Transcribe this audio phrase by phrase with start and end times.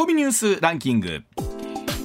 [0.00, 1.22] コミニュースランキング。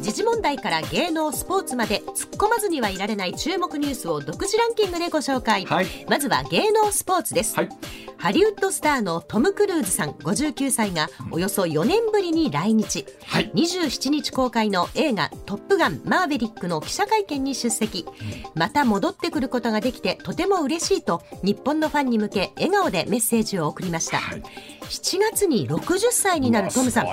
[0.05, 5.87] 時事問題から芸能スポーツまで突っ込まずにはいられない注目ニュースを独自ランキングでご紹介、はい。
[6.07, 7.69] まずは芸能スポーツです、はい。
[8.15, 13.51] ハリウッドスターのトム・クルーズさん59歳がおよそ4年ぶりに来日、はい。
[13.55, 18.05] 27日公開の映画「トップガンマーヴェリック」の記者会見に出席、
[18.53, 24.43] また戻ってくることができてとても嬉しいと日本のファンに向け笑顔でメッセージを送りました、はい。
[24.83, 27.07] 7月に60歳になるトムさん。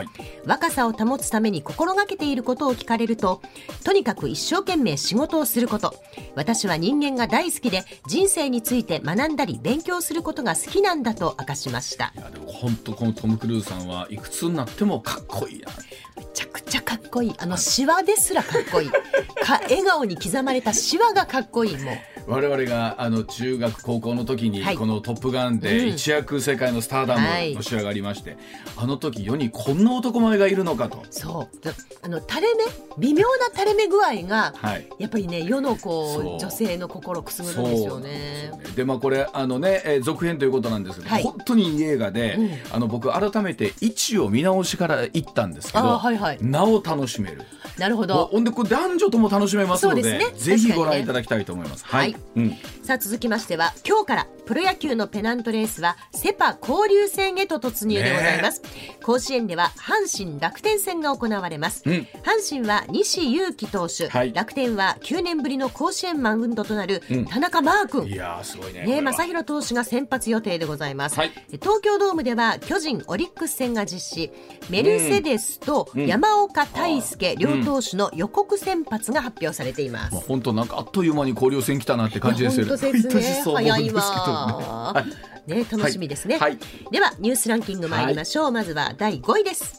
[0.45, 3.41] 若さを保つために心がけていることを聞かれると
[3.85, 5.95] とにかく一生懸命仕事をすること。
[6.35, 12.13] 私は人間が大好きで人生について学んだり勉強することが好きなんだと明かしました。
[12.17, 15.69] いやでも本当このトム・クルーズさんはいくつになってもかっこいいな。
[16.17, 17.35] めちゃくちゃかっこいい。
[17.39, 18.91] あのシワですらかっこいい。
[18.91, 21.77] か笑顔に刻まれたシワがかっこいい。
[21.79, 21.95] もう
[22.27, 24.77] 我々があの中学高校の時にはい。
[24.77, 25.61] この「トップガン」うん。
[25.61, 27.51] で一躍世界のスターダはい。
[27.51, 28.37] ムのし上がりまして、
[28.77, 31.03] あの時世にこんな男前がいるのかと。
[31.11, 31.65] そう。
[31.65, 31.73] だ
[32.03, 32.65] あの垂れ目？
[32.99, 34.87] 微妙な垂れ目具合がはい。
[34.99, 36.37] やっぱりね世のこそう。
[36.37, 38.53] う女性の心をくすぐるんですよね。
[38.77, 41.23] でまあこれあのね、えー続編ということなんですけど、はい。
[41.23, 42.51] 本当にいい映画で、うん。
[42.73, 46.39] あの僕改めて位置を見直しから行ったんですけあど、はいはい。
[46.41, 47.43] なお楽しめる。
[47.79, 48.27] なるほど。
[48.27, 50.03] ほんでこれ男女とも楽しめますので
[50.37, 51.85] ぜひご覧いただきたいと思います。
[51.87, 52.51] はいうん、
[52.83, 58.63] さあ続きましては今日からプロ野球のペナントレースはセ・パ交流戦へと突入でございます、
[59.03, 61.93] 甲子園では阪神楽天戦が行われます、うん。
[61.93, 62.07] 阪
[62.49, 64.33] 神は西勇輝投手、はい。
[64.33, 67.25] 楽天は9年ぶりの甲子園マウンドとなるうん。
[67.27, 68.85] 田中マー君、いやーすごいね。
[68.85, 69.13] ね、は。
[69.13, 71.33] 正弘投手が先発予定でございます、はい。
[71.53, 74.33] 東京ドームでは巨人オリックス戦が実施。
[74.71, 82.67] メルセデスと山岡大輔両投手の予告先発が発表されています、まあ、本当なんかあっという間に交流戦来たなって感じですよ。
[82.67, 82.71] ね。
[82.71, 83.15] 本当ですね。
[83.15, 84.03] 毎年そう思うん早いですけどね。
[84.03, 85.33] わはい。
[85.45, 86.59] ね、楽しみですね、はい。
[86.93, 89.77] ではニュースランキング参りましょう、まずは第5位です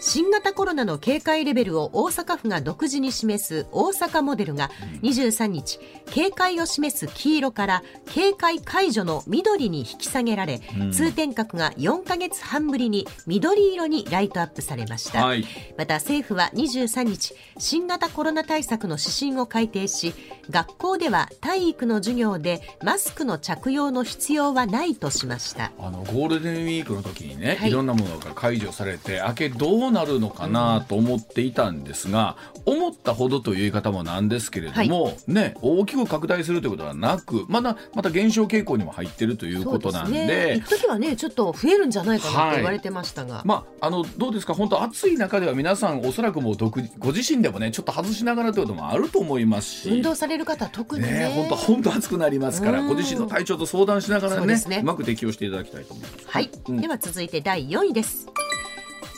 [0.00, 4.70] 新型コロナの警戒レベルを大阪府が独自に示す大阪モデルが
[5.02, 10.60] 23日警戒を示す黄色から警戒解除の緑に引き下げられ、
[10.92, 15.44] 通天閣が4ヶ月半ぶりに緑色にライトアップされました、はい。
[15.76, 20.14] また政府は23日新型コロナ対策の指針を改定し
[20.50, 25.72] 学校では体育の授業でマスクの着用の必要はないとしました。
[25.78, 27.70] あのゴールデンウィークの時にね、はい。
[27.70, 40.26] い、ろんなものが解除されて明けどうなるのかなと思っていたんですが、思ったほどという言い方もなんですけれども、ね大きく拡大するということはなくまだまた減少傾向にも入ってるということなんで。
[40.26, 40.54] ね。
[40.58, 44.54] 一時はねちょっと増えるんじゃないかなって言われてましたが、まあ、あのどうですか？
[44.54, 49.90] 本当暑い中では皆さんおそらくもう独ご自身でもねちょっと外しながらということもあると思いますし。
[49.90, 51.10] 運動される方は特にね。
[51.10, 52.88] ね本当本当暑くなりますからうん。
[52.88, 54.80] ご自身の体調と相談しながらねそうね。
[54.82, 56.26] うまく適応していただきたいと思います。
[56.28, 56.80] はい、うん。
[56.80, 58.26] では続いて第4位です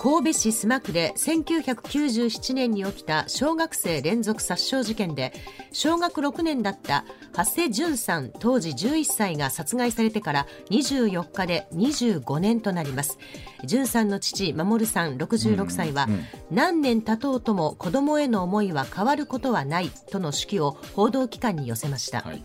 [0.02, 5.34] 神戸市須磨区で1997年に起きた小学生連続殺傷事件で
[5.72, 13.18] 小学6年だった長谷淳さん当時11歳が殺害されてから24日で25年となります。
[13.64, 16.08] 淳さんの父守さん66歳は、
[16.50, 22.42] 何年経とうとも子供への思いは変わることはないとの手記を報道機関に寄せました、はい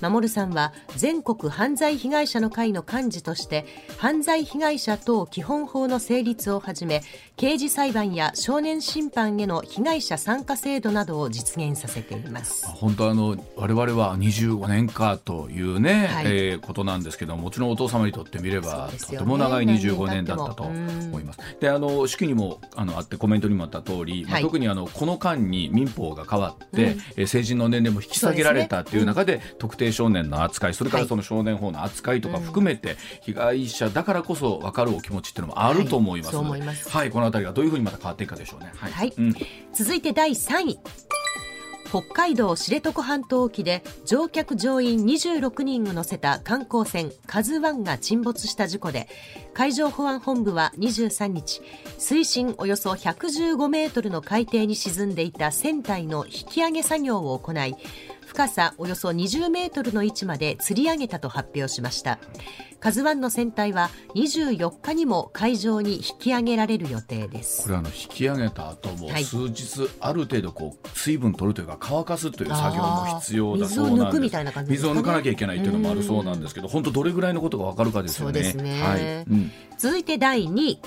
[0.00, 3.66] 守さんは全国犯罪被害者の会の幹事として
[3.98, 7.02] 犯罪被害者等基本法の成立をはじめ
[7.36, 12.66] 刑事裁判や少年審判への被害者参加制度などを実現させています。
[12.66, 16.24] 本当あの我々は25年かというね、はい。
[16.26, 19.18] えーことなんですけどもちろんお父様にとってみれば、ね。
[19.18, 21.38] ても長い25年だったと思います。
[21.60, 24.42] であの手記にもあのあってコメントにもあった通り、まあはい。
[24.42, 36.90] 特にあのこの間に民法が変わって、えー成人の年齢も引き下げられたっていう中で特定少年の扱いそれからその少年法の扱いとか含めて、被害者だからこそ分かるお気持ちっていうのもあると思いますので、はいそう思います。
[36.90, 38.72] はいこのあたりがどういうふうにまた変わっていくかでしょうね。
[38.76, 38.92] はい。
[38.92, 39.12] はい。
[39.16, 39.34] うん。
[39.72, 40.78] 続いて第3位。
[41.88, 49.08] 北海道知床半島沖で乗客乗員26人を乗せた観光船「カズワンが沈没した事故で
[49.54, 51.62] 海上保安本部は23日
[51.96, 57.76] 水深およそ115メートルの海底に沈んでいた船体の引き上げ作業を行い
[58.26, 62.18] 深さおよそ20メートルの位置まで吊り上げたと発表しました。
[62.78, 67.62] カズワンの船体は24日にも海上に引き上げられる予定です。
[67.64, 69.24] これあの引き上げた後もはい。
[69.24, 78.52] 数日ある程度こう水分取るというか乾かすという作業も必要だそうあー水を抜くなんですみたいな感じです水を抜かなきゃいけないというのもあるそうなんですけど本当どれぐらいのことがわかるかですよね。
[78.52, 78.82] ね。
[78.82, 79.00] はい。
[79.02, 79.50] うん。
[79.78, 80.80] 続いて第2位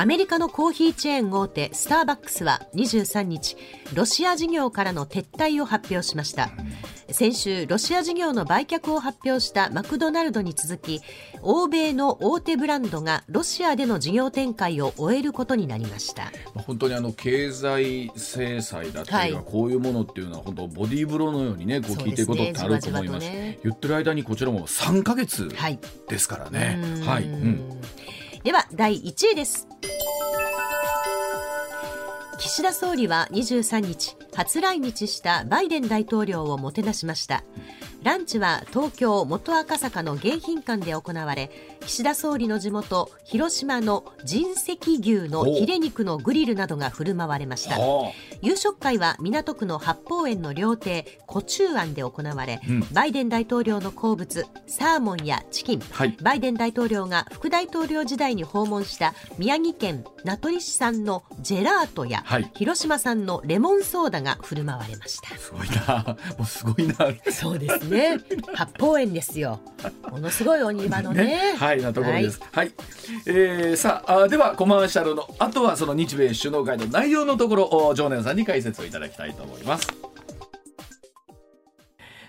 [0.00, 3.56] アメリカのコーヒーチェーン大手スターバックスは23日
[3.94, 6.50] ロシア事業からの撤退を発表しました。
[7.10, 11.00] 先週ロシア事業の売却を発表したマクドナルドに続き
[11.42, 16.30] 欧米の大手ブランドがロシアでの事業展開を終えることになりました。
[16.54, 25.48] 本当にあの経済制裁だったりは、こういうものっていうのは本当ボディーブローのようにねこう聞いてることってあると思います、ね、言ってる間にこちらも3か月
[26.08, 26.78] ですからね。
[27.04, 27.80] はい、うん、
[28.44, 29.66] では第1位です。
[32.38, 37.42] 岸田総理は23日初来日したバイデン大統領をもてなしました。
[38.02, 41.50] ランチは東京元赤坂の迎賓館で行われ
[41.80, 47.76] 岸田総理の地元広島の神石牛のヒレ肉のグリルなどが振る舞われました。
[48.40, 65.36] 夕食会は港区の八芳園の料亭古中庵で行われ、うん、バイデン大統領の好物サーモンやチキン、はい、バイデン大統領が副大統領時代に訪問した宮城県名取市産のジェラートや、はい、広島産のレモンソーダが振る舞われました。
[65.36, 66.16] すごいな。
[66.38, 66.94] もうすごいな。
[67.32, 67.87] そうですね
[68.54, 69.60] 八芳園ですよ。
[70.10, 71.24] ものすごいお庭のね。
[71.24, 71.54] ね。
[71.56, 72.40] はいなところです。
[72.52, 72.72] はい、はい、
[73.26, 79.88] えー、さああではコマーシャルのあとはその日米首脳会の内容のところ常念さんに解説をいただきたいと思います。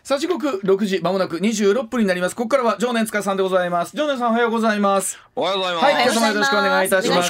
[0.03, 2.35] さあ時刻6時まもなく26分になります。
[2.35, 3.95] ここからは常念塚さんでございます。
[3.95, 5.19] 常念さんおはようございます。
[5.35, 5.85] おはようございます。
[5.85, 7.23] はい今朝もよろしくお願いいたしま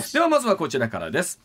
[0.00, 0.12] す。
[0.12, 1.40] ではまずはこちらからです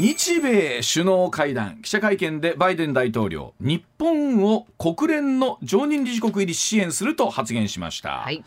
[0.00, 8.44] 日米首脳会談記者会見でバイデン大統領日本を国連の常任理事国入り支援すると発言しました、はい。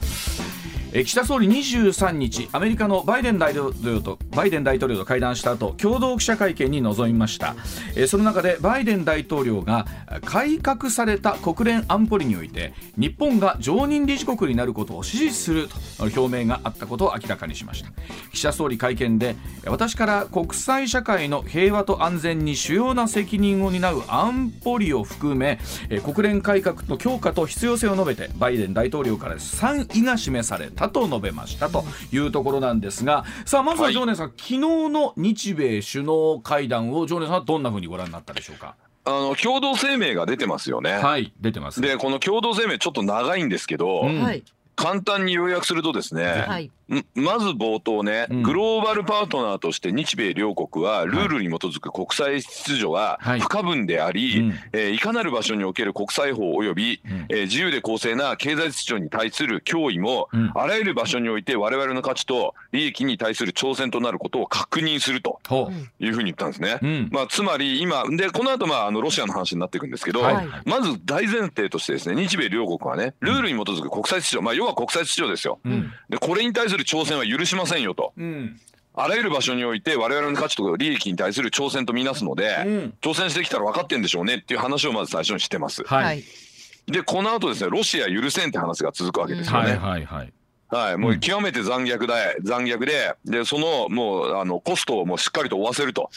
[0.93, 7.55] 岸田総理23日アメリカのバイデン大統領とバイデン大統領と会談した後共同記者会見に臨みました。
[8.09, 9.85] その中でバイデン大統領が
[10.25, 17.91] 改革された国連安保理において日本が常任理事国になることを支持すると表明があったことを明らかにしました。
[18.33, 25.57] 岸田総理会見で私から国際社会の平和と安全に主要な責任を担う安保理を含め
[26.03, 30.80] 国連改革の強化と必要性を述べてバイデン大統領から賛意が示された。
[30.89, 33.05] と述べましたというところなんです。
[33.05, 40.69] がさあまずは常念さん、はい、昨日の日米首脳会談を常念さんはどんなふうにご覧になったでしょうかあの共同声明が出てます。
[40.69, 40.91] よね。
[40.93, 41.81] はい出てます。
[41.81, 43.67] でこの共同声明ちょっと長いんです。
[43.67, 44.43] けど、うん、
[44.81, 46.71] 簡単に要約するとですね、はい、
[47.15, 65.39] まず冒頭ね、うん、グローバルパートナーとして日米両国はルールに基づく国際秩序は不可分であり、はい、えー、いかなる場所における国際法及び、うん、えー、自由で公正な経済秩序に対する脅威も、うん、あらゆる場所において我々の価値と利益に対する挑戦となることを確認すると
[65.99, 66.79] いうふうに言ったんですね。
[66.81, 75.59] うん、まあ、つまり今でこの後まああのロシアの話になっていくんですけど、はい、まず大前提としてですね日米両国はねルールに基づく国際秩序、まあ、要は国際秩序ですよ。
[76.09, 78.13] でこれに対する挑戦は許しませんよと。
[78.17, 78.59] うん
[78.93, 85.83] あらゆる場所において我々の価値と利益に対する挑戦とみなすので、うん、挑戦してきたら分かってんでしょうねっていう話をまず最初にしてます。
[85.85, 86.23] はい、
[86.87, 89.69] でこの後ですねロシア許せんって話が続くわけですよね。
[89.71, 90.33] はいはいはい
[90.71, 96.09] はい、もう極めて残虐だ、残虐で、で、その、もう、あの、コストをもうしっかりと負わせると。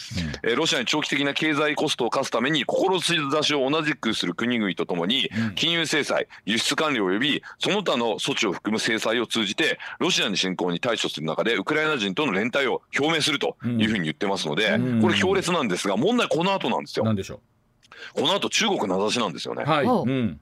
[0.43, 17.03] うん、えロシアに長期的な経済コストを課すために、志を同じくする国々とともに、金融制裁、輸出管理及び、その他の措置を含む制裁を通じて、ロシアに侵攻に対処する中で、ウクライナ人との連帯を表明するというふうに言ってますので、これ強烈なんですが、問題この後なんですよ。
[17.03, 18.21] なんでしょう。
[18.21, 19.65] この後中国名指しなんですよね。
[19.65, 19.85] はい。
[19.85, 20.39] うん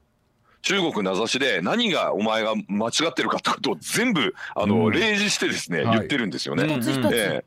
[0.64, 6.64] 中国名指しで何がお前が間違ってるかってことを全部あの、例示してですね、言ってるんですよね。
[7.12, 7.42] え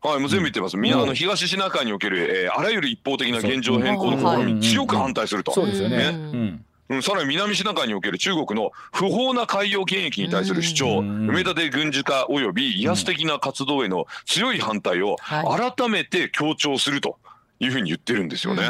[0.00, 0.76] はい、もう全部言ってます。
[0.76, 0.92] みん。
[0.92, 5.52] な、あの東シナ海における、えー、あらゆる一方的な現状変更の試み、強く反対すると。
[5.52, 6.64] そうですよね。
[6.88, 17.18] うん、さらに南シナ海における中国の不法な海洋権益に対する主張、埋め立て軍事化及び威圧的な活動への強い反対を改めて強調すると
[17.58, 18.68] いうふうに言ってるんですよね。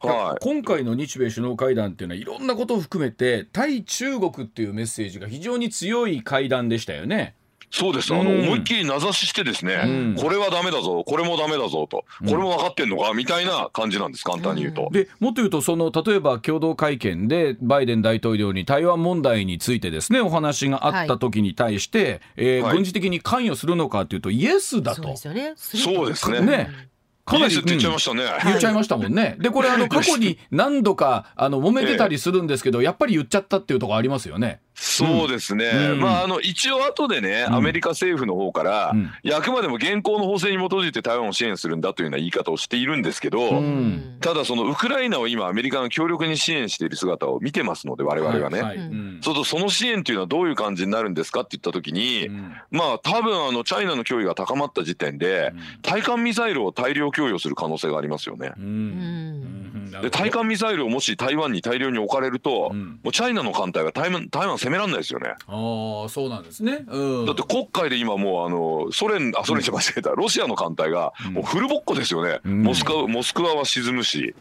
[0.00, 7.34] はい、今回の日米首脳会談っていうのはいろんなことを含めて対中国っていうメッセージが非常に強い会談でしたよね。
[7.72, 14.88] そうです、あの、思いっきり名指ししてですね、うん、これはだめだぞ、これもだめだぞと、これも分かってんのか、みたいな感じなんです、簡単に言うと。
[14.90, 25.02] でもっと言うと、その例えば共同会見で、バイデン大統領に台湾問題についてですね、お話があった時に対して、はい、えーはい、軍事的に関与するのかというと、イエスだと。
[25.02, 25.52] そうですよね。
[25.56, 26.40] そうですね。
[26.40, 26.89] ね
[27.30, 29.36] かなり言っちゃいましたね、言っちゃいましたもんね。
[29.38, 34.60] で、これ、あの、過去に何度か、あの、揉めてたりするんですけど、やっぱり言っちゃったっていうところありますよね。
[34.82, 52.30] そうですね、うん、まあ、あの一応、後でね、アメリカ政府の方から、うん、いやあくまでも現行の法制に基づいて台湾を支援するんだというような言い方をしているんですけど、うん、ただ、そのウクライナを今、アメリカが強力に支援している姿を見てますので、われわれはね、はいはい、そうとその支援というのはどういう感じになるんですかって言ったときに、
[52.70, 58.52] まあ多分あのチャイナの脅威が高まった時点で、対艦ミサイルを大量供与する可能性がありますよね。
[58.56, 59.60] うん。
[60.02, 65.34] で対艦ミサイルをもし台湾に大量に置かれると、うん、もうチャイナの艦隊が台湾台湾攻められないですよね。
[65.46, 74.34] ああそうなんですね、うん、だって国会で今もうあのソ連あソ連じゃ間違えた、ロシアの艦隊がもうフルボッコですよね、モスクワモスクワは沈むし、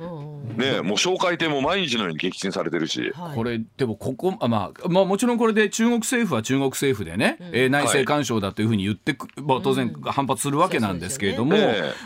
[0.55, 11.57] ね、もう哨戒艇も毎日のように撃沈されてるし、はい、これでもここあ、まあ、まあもちろんこれで中国政府は中国政府でね、うん、えー、内政干渉だというふうに言って、まあ、当然反発するわけなんですけれども、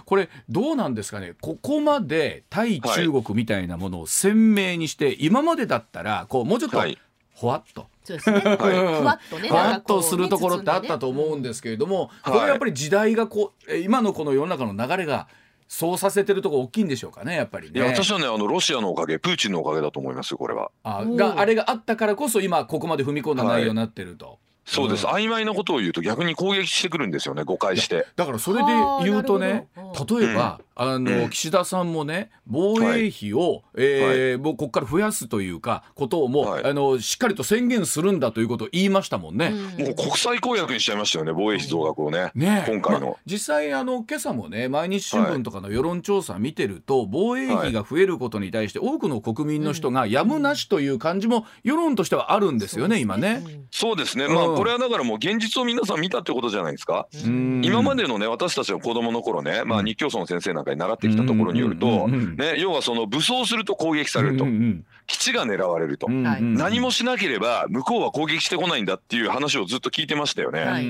[0.05, 1.33] これどうなんですかね？
[1.41, 6.83] ここまで対中国みたいなものを鮮明にして、今までだったらこうもうちょっと、
[7.43, 7.87] ほわっと。
[8.05, 8.39] そうですね。
[8.39, 9.49] ふわっとね。
[9.49, 15.27] ふわっとするところってあったと思うんですけれども、これやっぱり時代がこう、今のこの世の中の流れが
[15.67, 17.81] そうさせてるとこ大きいんでしょうかねやっぱりね。
[17.81, 20.71] いや私はねあのロシアのおかげプーチンのおかげだと思いますよこれは。
[20.83, 24.25] あがあれがあったからこそ今ここまで踏み込んだ内容になってると。
[24.25, 28.07] はいそうです、うん、曖昧なことを言うと逆に攻撃してくるんですよね誤解して。
[28.15, 28.65] だからそれで
[29.03, 39.51] 言うとね例えば、あの、岸田さんもね防衛費を、はい、えー、もうここから増やすというかことをもう、はい、あのしっかりと宣言するんだということを言いましたもんね。
[39.51, 42.31] もう国際公約にしちゃいましたよね防衛費増額をね。
[42.35, 42.65] ね。
[42.67, 53.43] 今回の、ま実際あの今朝もね毎日新聞とかの世論調査見てると、防衛費が増えることに対して多くの国民の人がやむなしという感じも世論としてはあるんですよね、今ね。
[53.71, 57.07] そうですね、まあこれはだからもう現実を皆さん見たってことじゃないですか？
[57.23, 64.45] 今までのね私たちの子供の頃ね、まあ日教祖の先生なんかに習ってきたところによると、ね、要はその武装すると攻撃されると、
[65.07, 70.61] 基地が狙われると、何もしなければ向こうは攻撃してこないんだっていう話をずっと聞いてましたよね。
[70.61, 70.85] はい、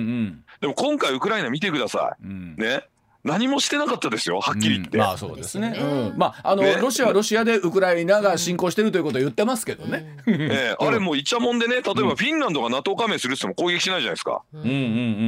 [0.62, 2.28] でも今回ウクライナ見てください。
[2.28, 2.84] ね
[3.24, 4.98] 何もしてなかったですよ、はっきり言って。
[4.98, 5.76] うん、まあそうですね。
[5.80, 5.84] う
[6.16, 10.18] ん、まああの、ね、ロシアはロシアでウクライナが侵攻してるということを言ってますけどね。
[10.28, 14.42] えあれもういちゃもんでね、例えばフィンランドが NATO 加盟するっても攻撃しないじゃないですか。
[14.54, 14.70] うんうんう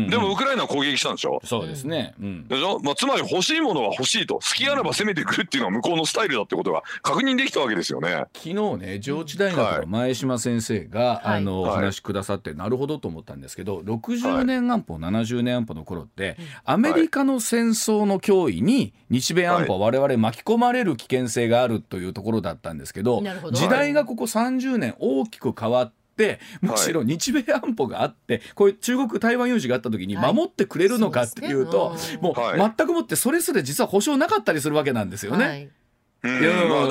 [0.08, 1.40] ん、でもウクライナは攻撃したんでしょ？
[1.46, 2.14] そうですね。
[2.20, 2.80] うん、でしょ？
[2.80, 8.25] まあつまり欲しいものは欲しいと、好きあらば攻めてくるっていうのは向こうのスタイルだってことが確認できたわけですよね。
[8.34, 35.70] 昨日ね、上智大学の前島先生が、はい、あの、はい、お話しくださってなるほどと思ったんですけど、60年安保、はい、70年安保の頃って、アメリカの戦争の脅威に日米安保は我々巻き込まれる危険性があるというところだったんですけど、時代がここ30年大きく変わって、むしろ日米安保があって、こういう中国台湾有事があった時に守ってくれるのかっていうと、もう全くもってそれすら実は保証なかったりするわけなんですよね。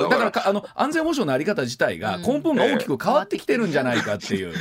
[0.09, 4.49] だからかあの安全保障のあり方自体が根本が大きく変わってきてるんじゃないかっていう。
[4.49, 4.55] いや、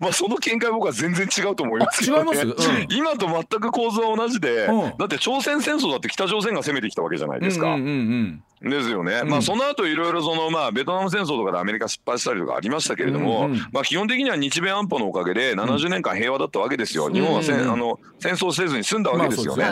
[0.00, 7.74] まあその見解僕は全然違うと思いますけど、ね、違います、うん、今と全く構造は同じで、うん、だって朝鮮戦争だって北朝鮮が攻めてきたわけじゃないですか。
[7.74, 19.64] うんうんうんですよね、うん、まあその後いろいろそのまあベトナム戦争とかでアメリカ失敗したりとかありましたけれども、うんうん、まあ基本的には日米安保のおかげで70年間平和だったわけですよ、うん、日本はせ、ん、あの戦争せずに済んだわけですよね。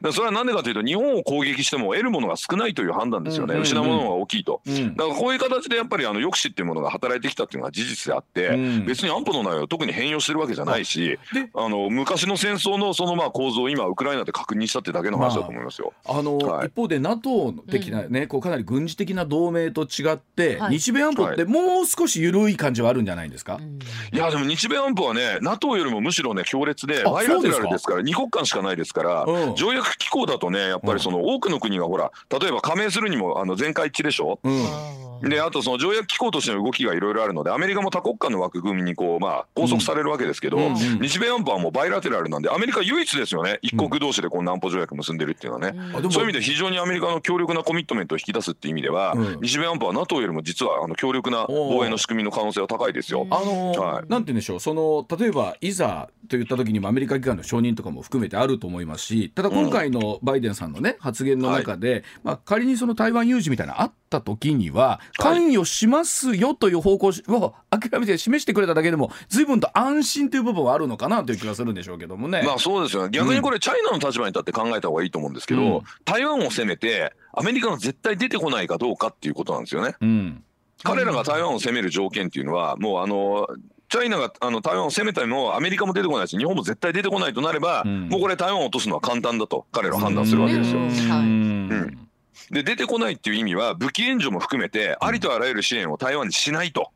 [0.00, 0.46] まあ、それはなん。
[0.46, 4.60] でかというと日本を攻撃しても得るものが少ないという判断ですよね、失うものが大きいと。
[4.66, 8.50] だからこういう形でやっぱりあの抑止っていうものが働いてきたっていうのは事実であって、
[8.86, 11.18] 別に安保の内容を特に変容してるわけじゃないし
[11.54, 15.92] あの昔の戦争のそのまあ構造を今ウクライナで確認したってだけの話だと思いますよ。
[16.06, 35.28] まあ、あの、はい、一方で NATO 的なね、こうかなり軍事的な同盟と違って、はい、日米安保ってもう少し緩い感じはあるんじゃないですか、はい、いやでも日米安保はね NATO よりもむしろね強烈でバイラテラルですから2国間しかないですから、うん、条約機構だとねやっぱりその多くの国がほら例えば加盟するにもあの全会一致でしょ、うん。
[35.28, 40.64] であとその条約機構としての動きがいろいろあるのでアメリカも多国間の枠組みにこう、まあ、拘束されるわけですけど、うん。
[40.64, 43.58] うん、日米安保はもうバイラテラルなんでアメリカ唯一ですよね。
[43.62, 53.26] 一国同士でこんな安保条約結んでるっていうのはね、うん、そういう意味で非常にアメリカの強力なコミットメントを引き出すっていう意味では、日米安保は NATO よりも実はあの強力な防衛の仕組みの可能性は高いですよ。
[53.30, 54.60] あのーはい、なんて言うんでしょう。
[54.60, 72.42] その例えばいざといった時にもアメリカ機関の承認とかも含めてあると思いますしただ今回のバイデンさんのね発言の中で、はい、まあ、仮にその台湾有事みたいなのあった時には関与しますよという方向を諦めて示してくれただけでも随分と安心という部分はあるのかなという気がするんでしょうけどもね。
[72.44, 73.10] まあそうですよね。
[73.10, 79.94] 逆にこれ、チャイナの立場に立って考えた方がいいと思うんですけど、うん、台湾を攻めてアメリカが絶対出てこないかどうかっていうことなんですよね。
[80.00, 80.44] うん。
[80.82, 83.46] 彼らが台湾を攻める条件っていうのはもうあの
[83.88, 90.80] チャイナがあの台湾を攻めたりもアメリカも出てこないし日本も絶対出てこないとなれば、うん、もうこれ台湾を落とすのは簡単だと彼らは判断するわけですよ。
[90.80, 92.08] うん
[92.50, 96.90] で出てこないっていう意味は武器援助も含めてありとあらゆる支援を台湾にしないと。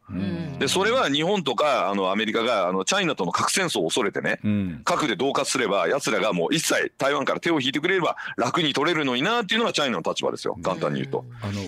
[0.59, 10.57] でそれは日本とかあのアメリカがあのチャイナとの核戦争を恐れてね、うん、核で恫喝すれば奴らがもう一切台湾から手を引いてくれれば楽に取れるのになっていうのがチャイナの立場ですよ。
[10.63, 11.25] 簡単に言うと。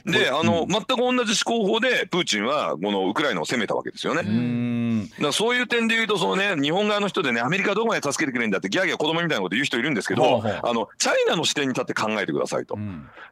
[0.07, 5.09] であの、全く同じ思考法でプーチンはこのウクライナを攻めたわけですよね。
[5.21, 12.79] だそういう点で言うとそのね日本側の人でねアメリカどこまで助けてくれるんだってギャーギャー子供みたいなこと言う人いるんですけど、あのチャイナの視点に立って考えてくださいと。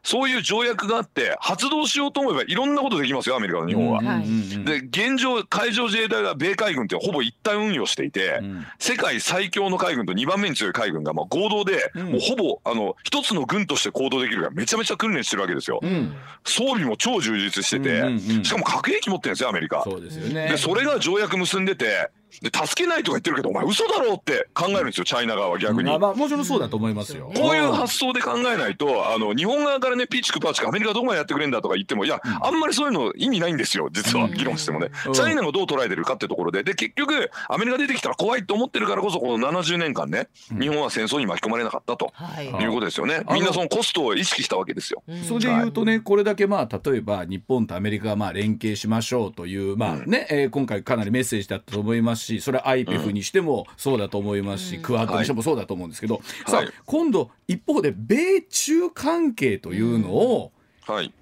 [0.03, 4.01] そうそういう条約があって発動しようと思えばいろんなことできますよアメリカの日本は。
[4.01, 15.79] で現状海上自衛隊は米海軍ってほぼ一体運用していて、うん、世界最強の海軍と2番目に強い海軍がまあ合同で、もうほぼあの一つの軍として行動できるからめちゃめちゃ訓練してるわけですよ。
[15.81, 19.83] うん、装備も超充実してて、しかも核兵器持ってるんですよアメリカ。
[19.83, 20.49] そうですよね。
[20.49, 22.09] でそれが条約結んでて
[22.41, 36.63] で助けないとか言ってるけどお前嘘だろうって考えるんですよチャイナ側は逆に、まあ、もちろんそうだと思いますよ、こういう発想で考えないとあの日本側からねピーチクパーチクアメリカどこまでやってくれんだとか言ってもいや、あんまりそういうの意味ないんですよ実は議論してもね、チャイナがどう捉えてるかってところで。
[36.63, 42.13] で結局アメリカ出てきたら怖いと思ってるからこそこの70年間ね日本は戦争に巻き込まれなかったと
[42.61, 42.67] い。
[42.67, 45.03] うことですよね、みんなそのコストを意識したわけですよ。
[45.27, 61.13] それで言うとね、これだけまあ例えば日本とアメリカがまあ連携しましょうというまあね、え今回かなりメッセージだったと思いますしそれは IPEF にしてもそうだと思いますし、クアッドにしてもそうだと思うんですけど、さあ今度一方で米中関係というのを、はい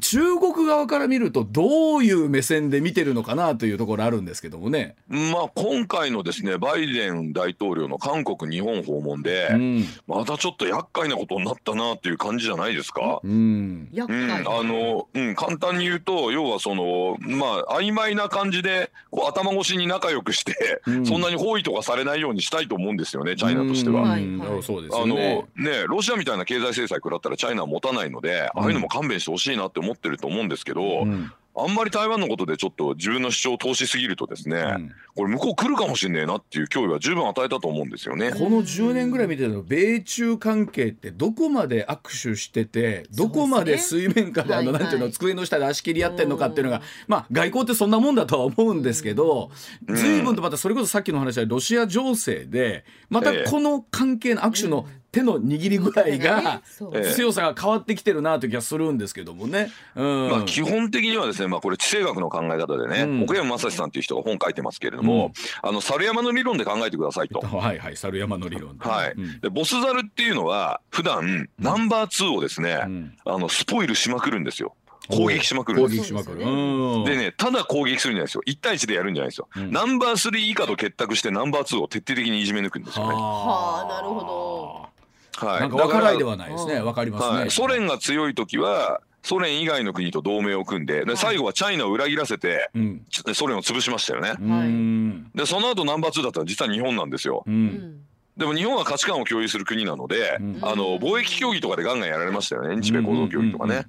[0.00, 4.96] 中国側から見るとどういう目線で見てるのかなというところあるんですけどもね。
[5.08, 13.20] まあ今回のですねバイデン大統領の韓国日本訪問で、うん、またちょっと厄介なことになったなっていう感じじゃないですか？
[13.22, 24.12] うん、うん、あの、うん、簡単に言うと要はそのまあ曖昧な感じでこう頭越しに仲良くして、うん、そんなに包囲とかされないようにしたいと思うんですよねチャイナとしては。
[24.12, 25.14] あの
[25.56, 38.30] ねロシアみたいな経済制裁食らったらチャイナは持たないので、ああいうのも勘弁してほしいなって思ってると思うんですけど、うん、あんまり台湾のことでちょっと自分の主張を通しすぎるとですね、うん、これ向こう来るかもしれねえなっていう脅威は十分与えたと思うんですよね。
[38.30, 49.50] この10年ぐらい見てると米中関係ってどこまで握手しててどこまで水面下であの、なんていうの机の下で足切り合ってるのかっていうのが、まあ外交ってそんなもんだとは思うんですけど、
[49.88, 56.60] 随分とまたそれこそさっきの話はロシア情勢でまたこの関係の握手の手の握り具合が
[57.14, 59.70] 強さが変わってきてるなという気がするんですけどもね。
[59.94, 67.40] うん、まあ基本的にはですね、まあこれ地政学の考え方でね、うん、奥山正史さんという人が本書いてますけれども、うん、あの猿山の理論で考えてくださいと。
[67.40, 68.76] はいはい、猿山の理論。
[68.78, 69.14] はい。
[69.40, 72.76] でボスザルっていうのは普段ナンバー2をですね、
[73.24, 74.74] あのスポイルしまくるんですよ。
[75.08, 76.38] 攻撃しまくる攻撃しまくる。
[76.38, 78.42] でね、ただ攻撃するんじゃないですよ。
[78.46, 79.48] 1対1でやるんじゃないですよ。
[79.56, 83.14] うん、ナンバー3以下と結託してナンバー2を徹底的にいじめ抜くんですよね。
[83.14, 84.97] はあ、なるほど。
[85.46, 86.80] はい、なんか分からないではないですね。
[86.80, 87.50] 分かりますね、はい。
[87.50, 95.28] ソ連が強い時はソ連以外の国と同盟を組んでで最後はチャイナを裏切らせて、はい、ソ連を潰しましたよね。
[95.34, 97.44] でその後ナンバー2だったら実は日本なんですよ。
[97.46, 98.07] うん
[98.38, 102.76] でも日本は価値観を共有する国なので、うん、あの貿易協議とかでガンガンやられましたよね。
[102.76, 103.86] 日米合同協議とかね。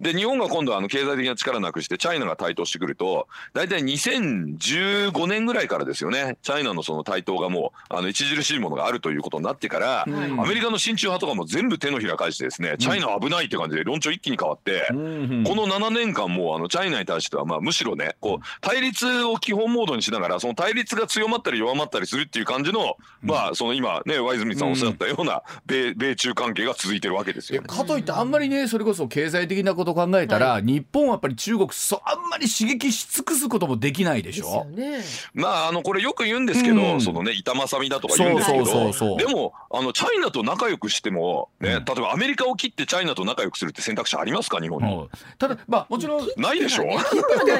[0.00, 6.36] で日本が今度あの経済的な力なくしてチャイナが台頭してくると大体2015年ぐらいからですよね。
[6.42, 34.64] チャイナのその台頭がもうあの著しいものがあるということになってから、うん、アメリカの親中派とかも全部手のひら返してですねチャイナ危ないって感じで論調一気に変わって、うん、この7年間もあのチャイナに対してはまあむしろねこう対立を基本モードにしながらその対立が強まったり弱まったりするっていう感じの、まあその今今ね和泉さんおっしゃったような米,、米中関係が続いてるわけですよ、ね、かといってあんまりねそれこそ経済的なことを考えたら、はい、日本はやっぱり中国そあんまり刺激し尽くすこともできないでしょ？
[34.64, 35.02] ね、
[35.34, 45.02] まああのこれよく言うんですけど、うん、そのね板挟みだとか言うんですけどでもあのチャイナと仲良くしてもね、うん、例えばアメリカを切ってチャイナと仲良くするって選択肢ありますか日本に、う。
[45.02, 46.84] ん、ただまあもちろんないでしょ。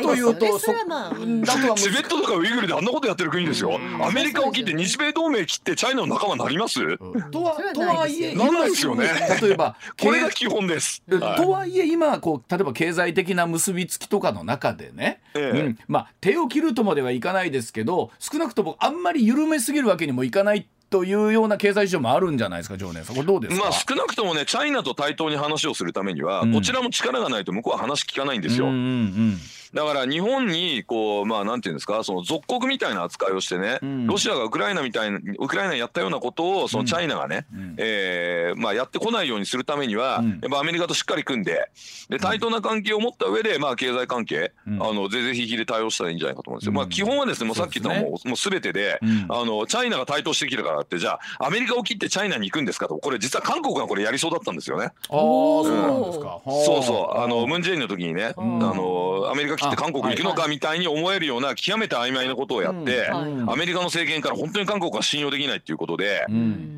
[0.02, 0.72] というとそ
[1.76, 3.78] チベットとかウイグルであんなことやってる国ですよ。
[4.00, 6.80] アメリカを切って日米同盟切ってチャイナの仲間になります、
[7.30, 9.08] とはとはいえなんですよね。
[9.40, 11.02] 例えばこれが基本です。
[11.36, 15.60] とはいえ今こう例えば経済的な結びつきとかの中でね、ええ。
[15.60, 23.04] うん、まあ手を切るとまではいかないですけど少なくともあんまり緩めすぎるわけにもいかないというような経済事情もあるんじゃないですか、常念。
[23.04, 28.66] さん、これどうですまあ少なくともね、チャイナと対等に話をするためには、うん、こちらも力がないと向こうは話聞かないんですよ。
[28.66, 29.38] うんうんうん。
[29.74, 32.02] だから日本にこうまあなんていうんですか？
[32.02, 41.68] その属国みたいな扱いをしてね、うん、ロシアがウクライナみたいなウクライナやったようなことをそのチャイナがね、うん、えー、まあやってこないようにするためには、うん、やっぱアメリカとしっかり組んで
[42.08, 46.72] で対等な関係を持った上でまあ経済関係、あのぜぜひひで対応したらいいんじゃないかと思うんですよ。
[46.72, 54.86] まあ基本はですねもうさっき言ったのもうもう全てで、あのチャイナが対等してきたからってじゃあアメリカを切ってチャイナに行くんですかとこれ実は韓国がこれやりそうだったんですよね。
[54.86, 56.40] あそうなんですか。
[56.44, 57.18] そうそう。
[57.18, 63.22] あのムンジェインの時にね、あのアメリカ切って韓国行くのかみたいに思えるような極めて曖昧なことをやって、ア
[63.56, 66.26] メリカの政権から本当に韓国は信用できないっていうことで、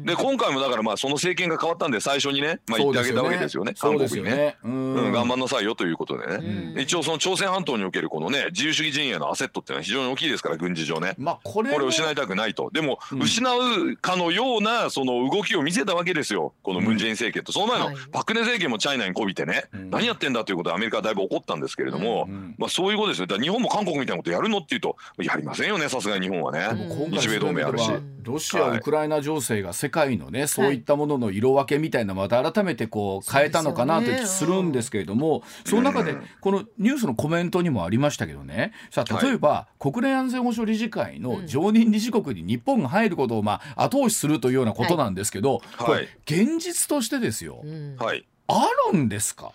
[0.04, 4.56] で今回もだからまあその政権が変わったんで最初にね、まあ、言ってあげたわけですよね韓国にね。
[4.64, 12.70] うん、頑張んなさいよということでね、一応その朝鮮半島におけるこのね自由主義陣営のアセットっていうのは非常に大きいですから軍事上ね、まあ、これこれを失いたくないと。
[12.72, 16.54] でも、失うるかのようなその動きを見せたわけですよ。
[16.62, 23.26] このムン・ジェイン政権と、その前のパク・ネ政権もチャイナにこびてね、何やってんだということでアメリカはだいぶ怒ったんですけれども、まあ、そういうことですよ。
[23.26, 26.68] だ日本も韓国みたいなことやるのっていうとやりませんよねさすがに日本はね。
[27.10, 27.90] 日米同盟あるし。
[28.22, 38.72] ロシア、ウクライナ情勢が世界のね、そういったものの色分けみたいなまた改めてこう変えたのかなという気するんですけれどもその中でこのニュースのコメントにもありましたけどね。
[38.90, 47.62] さあ例えば、国連安全保障理事会の常任理事国に日本が入ることをまあ後押しするというようなことなんですけど、これ現実としてですよ、
[47.98, 49.52] はい、あるんですか？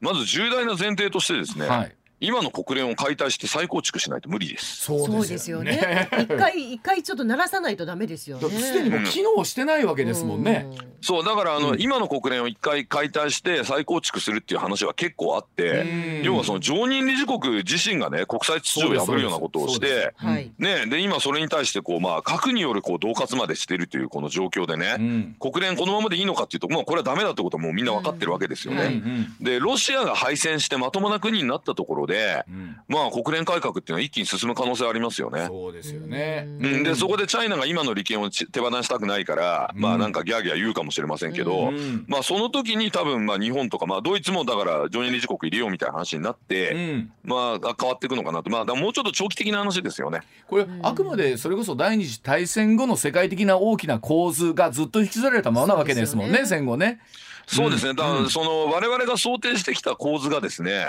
[0.00, 4.82] まず重大な前提としてですね、はい、今の国連を解体して再構築しないと無理です。
[4.82, 6.08] そうですよね。
[6.18, 8.48] 一回一回ちょっと鳴らさないとダメですよね。
[8.50, 10.66] すでにも機能してないわけですもんね。
[10.70, 20.14] うん、そうだからあの、うん、今の国連を一回解体して再構築するっていう話は結構あって、要はその常任理事国自身がね国際秩序を破るようなことをして、
[20.58, 29.02] ねで今それに対してこうまあ核によるこう恫喝までしてるというこの状況でね、うん、国連このままでいいのかっていうともうこれはダメだってことはもうみんな分かってるわけですよね。
[29.40, 32.44] でロシアが敗戦してまともな国になったところで、
[32.88, 35.46] まあ国連改革っていうのは一気に進む可能性ありますよね。
[35.46, 36.44] そうですよね。
[36.46, 41.70] うん、でそこでチャイナが今の利権を手放したくないから、まあなんかギャーギャー言うかもしれませんけど、
[42.06, 48.50] まあその時に多分まあ日本とかまあドイツもだから常任理事国入れようみたいな話になって、まあ変わっていくのかなと。
[48.50, 50.22] まあもうちょっと長期的な話ですよね。
[50.46, 57.00] これあくまでそれこそ第二次大戦後の世界的な大きな構図がずっと引きずられたままなわけですもんね、ね戦後ね。
[57.48, 60.84] そうですね、だからその我々が想定してきた構図がですね、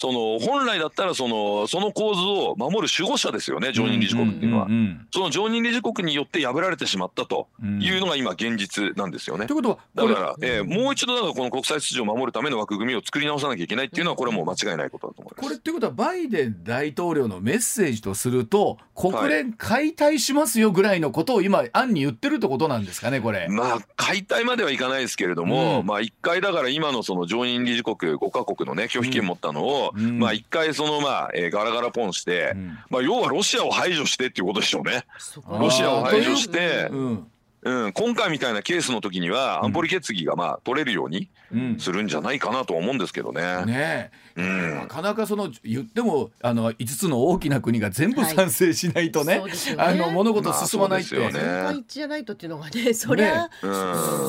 [0.00, 4.66] その本来だったらそのその構図を守る守護者ですよね常任理事国っていうのは、
[5.12, 9.46] その常任理事国によって破られてしまったというのが今現実なんですよね。
[9.46, 15.44] ということはだから、えー、もう一度だからこの国際秩序を守るための枠組みを作り直さなきゃいけないっていうのはこれはもう間違いないことだと思います。
[15.44, 23.48] これっていうことはバイデン大統領のメッセージとすると国連解体しますよぐらいのことを今案に言ってるってことなんですかねこれ。
[23.48, 35.04] まあ解体まではいかないですけれども、うん、まあ一回だから今のその常任理事国5か国のね拒否権持ったのを、うん、まあ一回そのまあ、えー、ガラガラポンして、うん、まあ要はロシアを排除してっていうことでしょうね。
[35.48, 37.26] ロシアを排除して、うん。
[37.62, 41.28] うん、今回みたいなケースの時には安保理決議がまあ取れるように
[41.78, 43.64] するんじゃないかなと思うんですけどね。
[43.66, 51.18] ねうん、なかなかその言ってもあの5つの大きな国が全部賛成しないとねはいね、あの物事進まないって。
[51.18, 53.68] まあ、ね、一致じゃないとっていうのがね そりゃ、ね、う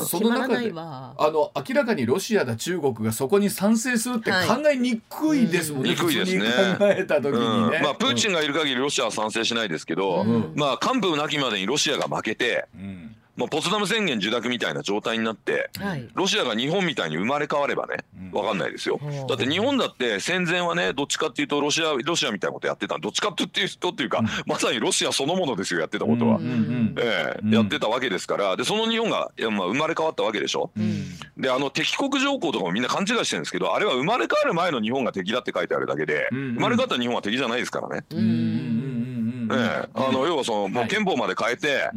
[0.02, 5.90] ん、その中であの明らかにロシアだ中国がそこに賛成するって考えにくいですもんね。
[5.90, 6.44] はい、にくいですね。
[6.78, 7.80] 考えた時にね。
[7.82, 10.24] まあプーチンがいる限りロシアは賛成しないですけど、
[10.56, 12.66] まあ幹部なきまでにロシアが負けて。
[12.74, 17.98] うんまあ、ポツダム宣言受諾みたいな状態になって、はい、ロシアが日本みたいに生まれ変わればね
[18.30, 19.06] 分かんないですよ、う。
[19.06, 28.56] ん、だって日本だって戦前はねどっちかっていうとロシアロシアみたいなことやってたどっちかっていうとっていうか、うん、まさにロシアそのものですよやってたことは、うんうん、えー、やってたわけですから。
[28.56, 31.04] でその日本が、まあ、生まれ変わったわけでしょ、うん、
[31.38, 38.04] であの敵国条項とかもみんな勘違いしてるんですけどあれは生まれ変わる前の日本が敵だって書いてあるだけで、生まれ変わった日本は敵じゃないですからね。
[39.50, 41.90] ええ、あの要はその、もう憲法まで変えて、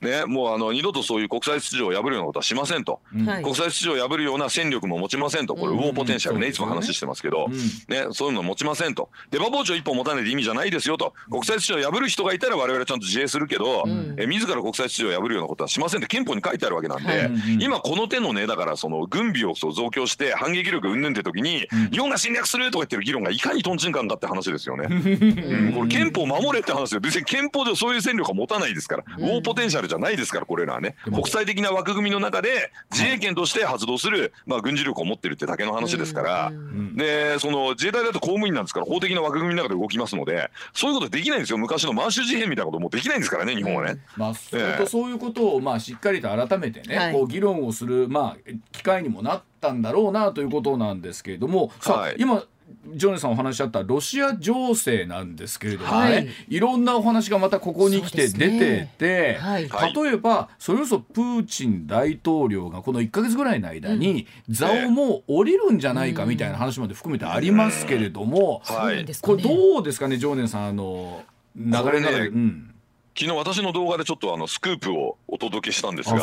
[0.00, 7.48] ね、もうあの二度とそういう国際秩序を破るようなことはしませんと、うん、国際秩序を破るような戦力も持ちませんと、これ、ウォーポテンシャルね、いつも話してますけど、
[7.88, 13.84] ね、そういうの持ちませんと、出刃包丁一本持たないで意味じゃないですよと、国際秩序を破る人がいたら、われわれちゃんと自衛するけど、
[14.16, 17.30] え自ら国際秩序を破るようなことはしませんって憲法に書いてあるわけなんで、
[17.60, 24.86] 今、この手のね、だからその軍備をそう増強して、反撃力うんぬんって時に、日本が侵略するとか言ってる議論がいかにとんちんかんかって話ですよね。
[24.90, 30.68] うん、これ、憲法守れって話ですよ、別に憲法上そういう戦力は持たないですから、ウォーポテンシャルじゃないですから、これ。
[30.68, 30.94] のはね。
[31.04, 36.52] 国際的な枠組みの中で自衛権として発動する、まあ、軍事力を持ってるってだけの話ですから、
[36.94, 41.58] でその自衛隊だと公務員なんですから法的な枠組みの中で動きますのでそういうことできないんですよ。
[41.58, 43.98] 昔の満州事変みたいなこともできないんですからね日本はね。
[44.16, 52.44] まあ、えそういうことを、まあ、しっかりと改めてね、はい、こう議論をする、まあ、機会にもなったんだろうなということなんですけれども、さあ、はい、今
[52.86, 71.22] ジョネさんお話しあったロシア情勢なんですけれどもね、はい、いろんなお話がまたここに来て出てて、ねはい、例えばそれこそプーチン大統領がこの1か月ぐらいの間に座をもう降りるんじゃないかみたいな話まで含めてありますけれども、はい、これどうですかね常念さんあの
[71.56, 72.74] 流れの中で、うん、
[73.18, 76.20] 昨日私の動画でちょっとあのスクープをお届けしたんですが。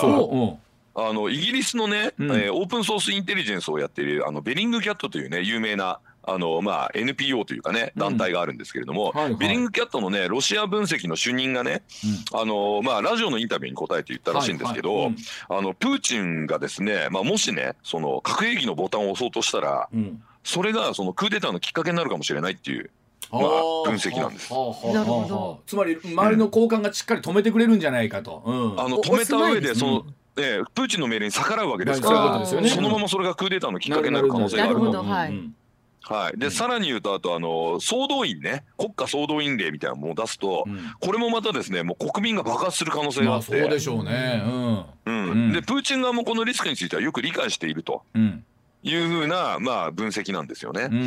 [0.95, 11.83] あのイギリスのね、うん、えー、オープンソースインテリジェンスをやっているあのベリングキャットというね有名なあのまあ NPO というかね団体があるんですけれども、うんはいはい、ベリングキャットのねロシア分析の主任がね、
[12.33, 15.13] うん、あのまあラジオのインタビューに答えて言ったらしいんですけど、はいはい。
[15.49, 19.89] うん、あのプーチンがですね、まあもしねその核兵器のボタンを押そうとしたら、
[20.43, 22.89] それがそのクーデターのきっかけになるかもしれないっていう
[23.31, 23.41] まあ、
[23.85, 24.51] 分析なんです。
[24.51, 24.57] な
[25.01, 25.61] るほど。
[25.65, 28.43] つまり周りの交換がしっかり止めてくれるんじゃないかと。
[28.45, 30.05] うん、あの止めた上でその、
[30.37, 35.03] えー、プーチンの命令に逆らうわけですから、そのままそれがクーデターのきっかけになる可能性があると。
[36.07, 44.43] はい、で、さらに言うとあとあの総動員ね国家総動員令みたいなものを出すと、うん、これもまたですねもう国民が爆発する可能性があって、まあ、そうでしょうね、
[45.05, 48.03] うん、うん、でプーチン側もこのリスクについてはよく理解していると。
[48.13, 48.45] うん
[48.87, 50.89] いうふうな、まあ、分析なんですよね。
[50.91, 51.01] うんう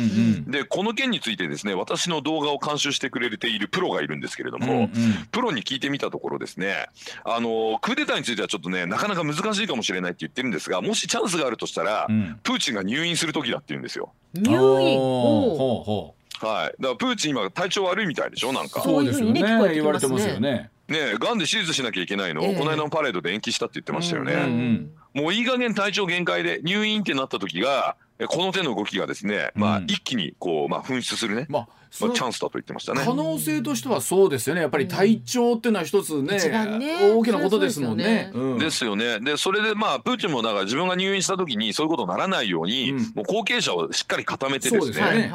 [0.49, 4.89] ん、でこの件についてですね私の動画を監修してくれているプロがいるんですけれども、うんうん、
[5.31, 6.87] プロに聞いてみたところですね
[7.23, 14.11] あのクーデターについてはちょっとねなかなか難しいかもしれないって言ってるんですがもしチャンスがあるとしたら、うん、プーチンが入院する時だって言うんですよ。
[14.33, 14.97] 入院？
[14.97, 18.53] ほうほうはい、だからプーチン今体調悪いみたいでしょ？
[18.53, 18.81] なんか。
[18.81, 19.41] そうですよね。
[19.41, 20.69] 言われてますよね。
[20.87, 22.41] ねがんで手術しなきゃいけないの？
[22.41, 22.47] を、え。
[22.53, 27.95] ー、この間のパレードで延期したって言ってましたよね、うんうん、もういい加減体調限界で入院ってなった時が
[28.27, 31.67] この手の動きがですね、まあ、一気にこう、まあ、噴出するね、まあ、
[32.01, 33.01] まあ、チャンスだと言ってましたね。
[33.05, 34.61] 可能性としてはそうですよね。
[34.61, 36.37] やっぱり体調っていうのは一つね
[36.77, 38.31] ね、大きなことですもんね。
[38.59, 39.21] ですよね。
[39.21, 45.31] でそれでまあプーチンもだから自分が入院した時にそういうことにならないように、うん、もう後継者をしっかり固めてですね。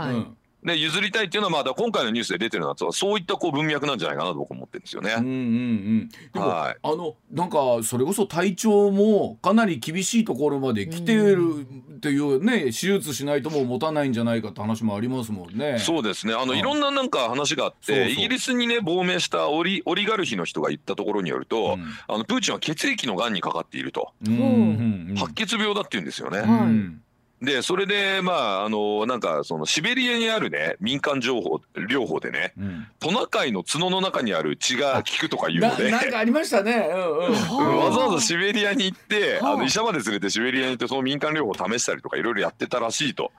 [0.64, 5.14] で譲りたいっていうのはまだ今回のニュースで出てるのはそういったこう文脈なんじゃないかなと僕は思ってるんですよね。
[5.18, 15.79] うんうんうん、でも、はい、あのなんかそれこそ体調もかなり厳しいところまで来てるっていうね手術しないともう持たないんじゃないかって話もありますもんね。
[15.79, 16.35] そうですね。
[16.35, 26.38] あのいろんななんか話があってイギリスにね亡命したオリオリガルヒの人が言ったところによると、うん、あのプーチンは血液のがんにかかっていると、うんうんうん、白血病だって言うんですよね。
[26.38, 27.00] うん
[27.42, 35.90] でそれでまああのなんかそのシベリアにあるね民間情報療法でね、うん、トナカイの角の中にある血が効くとかいうので。
[35.90, 43.33] なんかありましたね、うんうん、 わざわざシベリアに行ってあの医者まで連れてシベリアに行ってその民間療法を試したりとかいろいろやってたらしいと。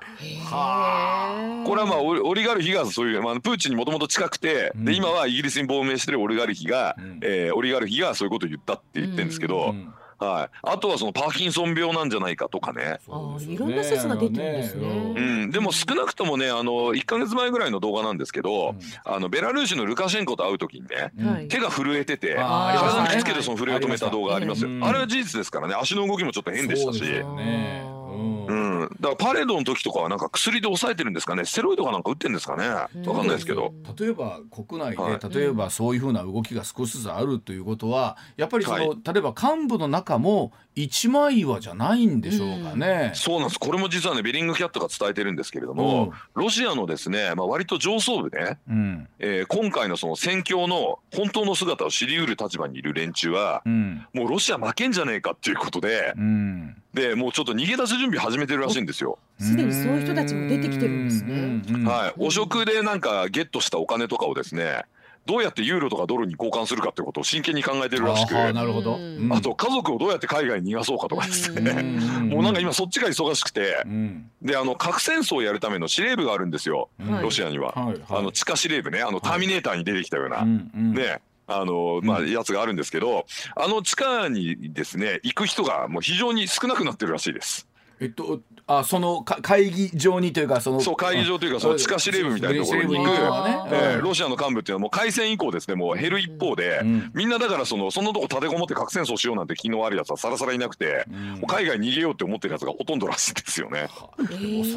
[0.45, 9.71] はこれはまあオリガルヒがそういう、まあ、プーチンにもともと近くて、で今はイギリスに亡命してるオリガルヒが、うん、えー、オリガルヒがそういうことを言ったって言ってるんですけど。
[9.71, 12.99] うんはい、あとはそのパーキンソン病なんじゃないかとかね。
[13.09, 14.87] あいろんな説が出てるんですね。
[14.87, 24.69] うん、でも少なくともねあの1か月前ぐらいの動画なんですけど、うん、あのベラルーシのルカシェンコと会う時にね、うん、手が震えてて体にきつけてその震えを止めた動画ありますよ。
[24.85, 25.75] あれは事実ですからね。
[25.75, 27.94] 足の動きもちょっと変でしたし。
[28.15, 31.45] だからパレードの時とかはなんか薬で抑えてるんですかね？
[31.45, 32.67] ステロイドかなんか打ってるんですかね？
[32.67, 33.73] わかんないですけど。
[33.99, 43.59] 例えば国内で、はい、例えばそういうふうな動きが少しずつあるということはやっぱりその、はい、例えば幹部の中も一枚岩じゃないんでしょうかね、うん、そうなんです。
[43.59, 59.19] これも実はねベリングキャットが伝えてるんですけれども、うん、ロシアのですね、まあ、割と上層部ね、うん、えー、今回のその戦況の本当の姿を知りうる立場にいる連中は、うん、もうロシア負けんじゃねえかっていうことで、うんでもうちょっと逃げ出す準備始めてるらしいんですよ。
[59.37, 61.61] すでにそういう人たちも出てきてるんですね。
[61.85, 64.85] はい、汚職でなんかゲットしたお金とかをですね。
[65.25, 68.99] どうやってユーロとかドルに交換するかってことを真剣に考えてるらしくなるほど、
[69.31, 71.81] あと家族をどうやって海外に逃がそうかとかですね。
[72.21, 73.83] もうなんか今そっちが忙しくて、
[74.43, 76.89] であの核戦争をやるための司令部があるんですよ、
[77.23, 77.73] ロシアには、
[78.07, 79.01] あの地下司令部ね。
[79.01, 87.67] あのターミネーターに出てきたような、ねあのまあ、やつがあるんですけど、あの地下にですね行く人がもう非常に少なくなってるらしいです。
[87.99, 93.15] えっと、あその会議場にというかそのそう会議場というかその地下司令部みたいなところに行く、ね。
[93.71, 103.87] えー、ロシアの幹部っていうのはもう開戦以降ですねもう減る一方で、うん、みんなだからそのそのとこ立てこもって核戦争しようなんて気のあるやつはさらさらいなくて、うん、もう海外に逃げようって思ってるやつがほとんどらしいですよね。
[103.97, 104.11] こ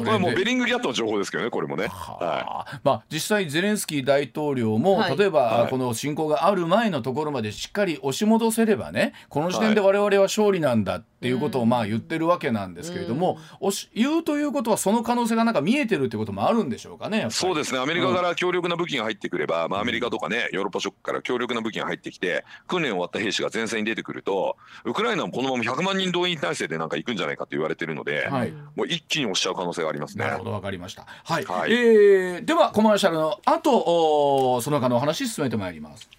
[0.05, 1.87] れはもうベリングギャットの情報ですけどねこれもね。
[1.87, 2.79] はい。
[2.83, 17.79] まあ、実際ゼレンスキー大統領も、はい、例えば、この侵攻がある前のところまでしっかり押し戻せればねこの時点で我々は勝利なんだっていうことをまあ言ってるわけなんですけれども、押し言うということはその可能性がなんか見えてるってこともあるんでしょうかねそうですね。
[17.79, 24.55] アメリカから強力な武器が入ってくれば、うん、まあ、アメリカとかねヨーロッパ諸国から強力な武器が入ってきて訓練終わった兵士が前線に出てくると
[24.85, 30.25] ウクライナもこのまま100万人動員体制でなんか行くんじゃないかと言われてるので、はい、もう一気に押しちゃう可能性がありますね。
[30.25, 31.45] なるほどわかりました、はい。
[31.45, 36.09] はい、えー、ではコマーシャルの後その他のお話進めてまいります。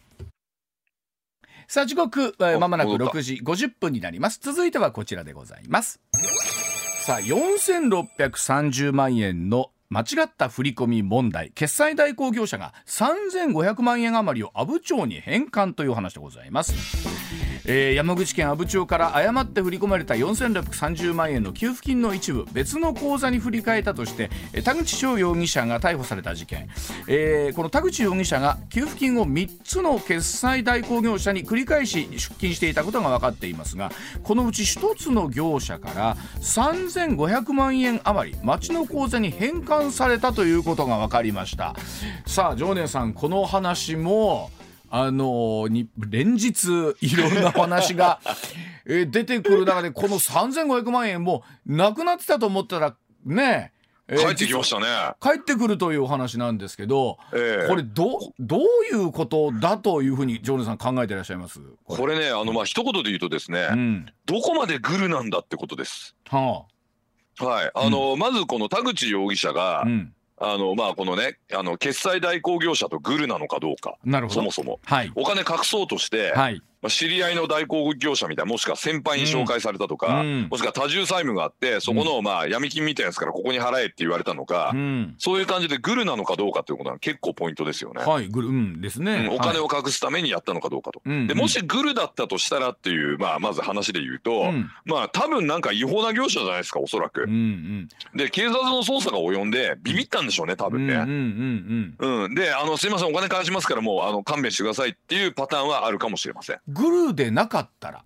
[1.73, 4.41] さあ時刻まもなく6時50分になります。
[4.43, 6.01] 続いてはこちらでございます。
[7.07, 11.53] さあ4630万円の間違った振込問題。
[11.55, 16.75] 決済代行業者が3500万円余りを阿武町に返還という話でございます
[17.65, 24.31] えー、山口県阿武町から誤って振り込まれた4630万円の給付金の一部別の口座に振り替えたとして
[24.65, 26.69] 田口翔容疑者が逮捕された事件、
[27.07, 33.91] えー、この田口容疑者が給付金を3つの決済代行業者に繰り返し出金していたことが分かっていますが
[34.23, 41.75] このうち1つの業者から3500万円余り町の口座に返還されたということが分かりました。
[42.27, 44.51] さあ常念さんこの話も
[44.91, 48.21] あのに連日いろんな話が
[48.85, 53.73] え出てくる中でこの3500万円もなくなってたと思ったらね
[54.09, 54.87] え帰ってきましたね。
[55.23, 58.61] 帰ってくるというお話なんですけど、えー、これどどう
[58.93, 61.61] いうことだというふうにジョーネさん考えていらっしゃいます？
[61.85, 66.17] これねあのまあ一言で言うとですね、うん、どこまでグルなんだってことです。
[66.29, 66.65] は
[67.39, 67.71] あ、はい。
[67.73, 73.97] あの、うん、まずこの田口容疑者が、うんあのまあこのねあの決済代行業者とグルなのかどうか。
[74.05, 74.41] なるほど。
[74.41, 88.03] そもそも、はい、お金隠そうとして、はい、まあ、知り合いの代行業者みたいなもしくは先輩に紹介されたとか、うん、もしくは多重債務があってそこのまあ闇金みたいなやつからここに払えって言われたのか、うん、そういう感じでグルなのかどうかということは結構ポイントですよね。
[88.03, 91.03] はいグル、うん、ですね、お金を隠すためにやったのかどうかと。
[91.05, 94.53] でもしグルだったとしたらっていう、まあ、まず話で言うと、
[94.85, 97.25] まあ多分なんか違法な業者じゃないですかおそらく。
[97.25, 100.95] うんうん、で警察の捜査が及んでビビったんでしょうね多分ね。
[100.95, 106.61] うんであのすいませんお金返しますからもうあの勘弁してくださいっていうパターンはあるかもしれません。
[106.73, 108.05] グルでなかったら。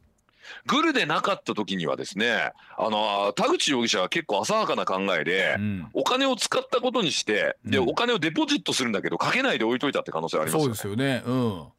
[0.67, 10.65] グルでなかった時にはですねあの田口容疑者は結構浅はかな考えで、うん、お金を使ったことにしてで、お金をデポジットするんだけどかけないで置いといたって可能性ありますよね。
[10.65, 11.23] そうですよね、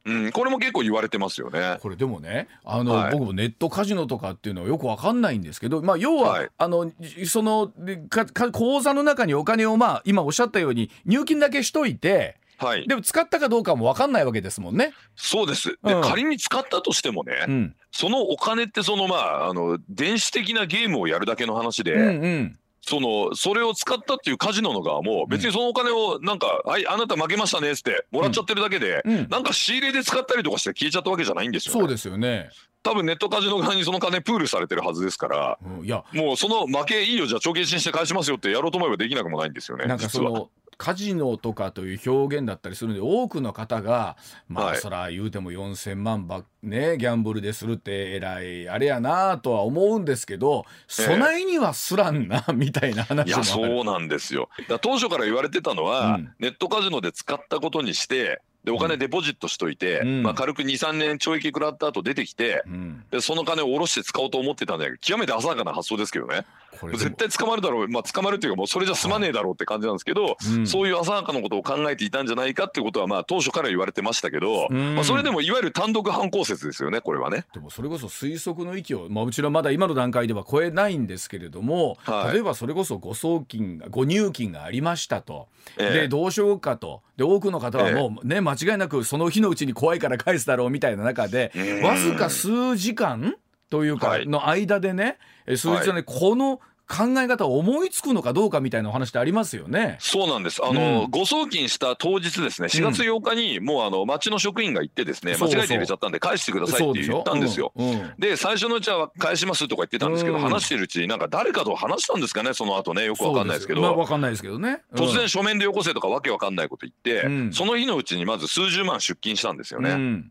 [0.06, 1.78] うん、うん、これも結構言われてますよね。
[1.82, 6.92] これでもねあの、はい、僕もネットカジノとかっていうのはよくわかんないんですけど、まあ、要は、はい、あの
[7.28, 7.72] その
[8.10, 12.38] かか口座の中にお金を、まあ、今おっしゃったように入金だけしといて。
[12.58, 14.94] はい、でも使ったかどうかも分かんないわけですもんね。
[15.16, 15.78] そうです。
[15.84, 21.94] で、うん、仮に使ったとしてもね、うん、そのお金ってそのまああの電子的なゲームをやるだけの話で。
[21.94, 22.60] うんうん。
[22.88, 32.52] そのそれを使ったっていうカジノの側も別にそのお金をなんか「はいあなた負けましたね」ってもらっちゃってるだけで、なんか仕入れで使ったりとかして消えちゃったわけじゃないんですよ、ね、そうですよね。
[32.84, 36.04] 多分ネットカジノ側にその金プールされてるはずですから、いや。
[36.14, 39.86] もうその負けいいよじゃあ帳消しにして返しますよってやろうと思えばできなくもないんですよね。
[39.88, 44.18] なんかそのカジノとかという表現だったりするんで多くの方が
[44.50, 51.46] まあ、はい、そら言うても4,000万ばねギャンブルでするってえらいあれやなとは思うんですけど備え。
[51.46, 54.50] にはすらんな、えー、みたいな話もいやそうなんですよ。
[54.82, 66.46] 当初から言われてたのは、うん、ネットカジノで使ったことにしてでお金デポジットしといて、うん、まあ、軽く23年懲役食らった後出てきて、うん、でその金を下ろして使おうと思ってたんだけど極めて浅はかな発想ですけどね。
[66.94, 67.88] 絶対捕まるだろう。
[67.88, 77.46] まあ捕まるっていうかもうそれじゃ済まねえだろうって感じなんですけど、うん、そういう浅はかなことを考えていたんじゃないかっていうことはまあ当初から言われてましたけど、まあ、それでもいわゆる単独犯行説ですよねこれはね。
[77.54, 85.48] でもそれこそ推測の域を、まあ、うちはまだ今の段階では超えないんですけれども、はい、例えばそれこそ誤送金が誤入金がありましたと、
[85.78, 87.02] えでどうしようかと。
[87.18, 91.52] で多くの方はもうね、え間違いなくその日のうちに怖いから返すだろうみたいな中で
[91.84, 93.36] わずか数時間
[93.70, 99.98] というかの間でね、はい、数日で、ね、この考え方を思いつくのかどうかみたいなお話ってありますよね。
[100.00, 100.64] そうなんです。
[100.64, 107.72] あの、うん、誤送金した当日ですね、4月8日にもうあの町の職員が行ってですね、間違えて入れちゃったんで返してくださいって言ったんですよ。
[107.76, 113.82] でうん、で最初のうちは返しますとか言ってたんですけど、うん、話してるうちになんか誰かと話したんですかね、その後ね、よくわかんないですけど。
[113.82, 114.82] まあわかんないですけどね。
[114.94, 120.24] 突然書面でよこせとかわけわかんないこと言って、その日のうちにまず数十万出金したんですよね。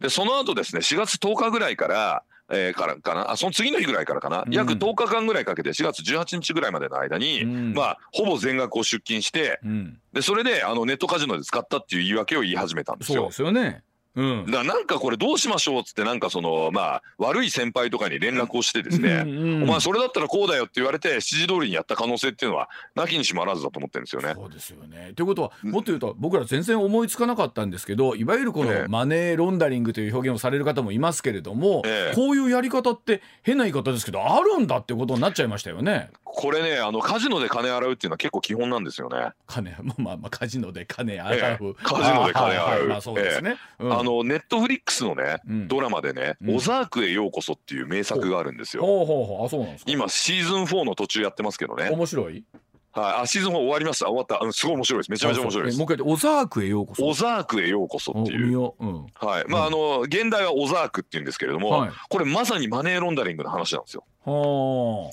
[0.00, 3.30] でその後ですね4月10日ぐらいからえー、からかな？
[3.30, 13.22] あその次の日ぐらいからかな、うん、約10日間ぐらいかけて4月18日ぐらいまでの間に、うん、まあほぼ全額を出金して、うん、でそれであのネットカジノで使ったっていう言い訳を言い始めたんですよ。
[13.22, 13.82] そうですよね
[14.18, 19.22] うん、だなんかこれどうしましょうっつってなんかそのまあ悪い先輩とかに連絡をしてですね、
[19.62, 24.34] お前それだったらこうだよって言われて指示通りにやった可能性っていうのはなきにしもあらずだと思ってるんですよね。
[24.34, 36.10] そうですよねということはもっと言うと僕ら全然思いつかなかったんですけどいわゆるこのマネーロンダリングという表現をされる方もいますけれども、ええ、こういうやり方って変な言い方ですけどあるんだってことになっちゃいましたよね。
[36.24, 39.32] これねあのカジノで金洗うっていうのは結構基本なんですよね。
[39.46, 42.86] 金まあまあカジノで金洗う、ええ、カジノで金洗う。
[42.88, 43.56] まあそうですね。
[43.78, 48.84] うん、あのネットフリックスのね、うん、ドラマでね、うん、オザークへようこそっていう名作があるんですよ。
[48.84, 49.46] ほうほうほう。
[49.46, 49.90] あそうなんですか？
[49.90, 51.90] 今シーズン4の途中やってますけどね。
[51.90, 52.44] 面白い？
[52.90, 54.06] はい、あシーズン4終わりました。
[54.06, 54.42] 終わった。
[54.42, 55.10] あのすごい面白いです。
[55.10, 55.78] めちゃめちゃ面白いです。
[55.78, 57.06] もう一回オザークへようこそ。
[57.06, 58.86] オザークへようこそっていう、う。
[58.86, 59.44] ん、はい。
[59.46, 64.04] まああの現代はオザークって言うんですけれども、はい、これまさにマネーロンダリングの話なんですよ。
[64.24, 65.10] でこ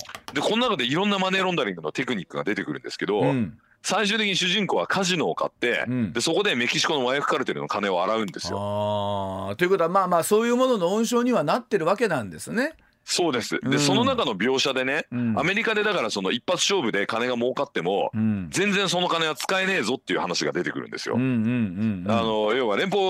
[0.50, 9.54] の中でいろんなマネーロンダリングのテクニックが出てくるんですけど、うん最終的に主人公はカジノを買って、うん、でそこでメキシコの麻薬カルテルの金を洗うんですよ。
[9.56, 12.72] ということはまあまあそういうものの温床にはなってるわけなんですね。
[13.08, 13.60] そうです。
[13.60, 21.14] で、うん、その中の描写でね、うん、アメリカでだからその一発勝負で金が儲かっても、うん、全然その金は使えねえぞっていう話が出てくるんですよ。
[21.14, 23.04] あの要は連邦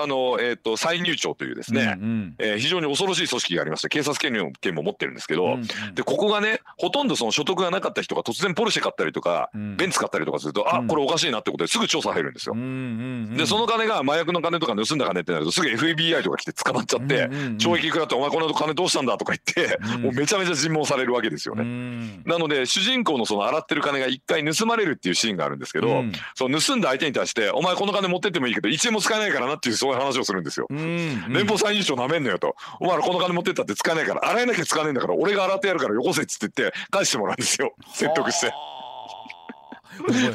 [0.00, 12.54] あのえっ、ー、と再入庁というですね、うんうん、えー、非常に恐ろしい組織がありまして警察権力権も持ってるんですけど、うんうん、でここがねほとんどその所得がなかった人が突然ポルシェ買ったりとか、ベンツ買ったりとかすると、あこれおかしいなってことですぐ調査入るんですよ。
[13.36, 22.22] でその金が麻薬の金とか盗んだ金ってなるとすぐ FBI とか来て捕まっちゃって、懲役食らってお前この金どうしたんだとか言って、もうめちゃめちゃ尋問されるわけですよね。
[22.24, 30.66] なので主人公のその洗ってる金が一回盗まれるっていうシーンがあるんですけど、うん、その盗んだ相手に対して「お前この金持ってってもいいけど1円も使えないからな」っていうそういう話をするんですよ。
[30.70, 38.52] 連邦最優長なめんのよと「お前らこの金持ってったって使えないから洗えなきゃ使えないんだから俺が洗ってやるからよこせ」っつって言って返してもらうんですよ説得して。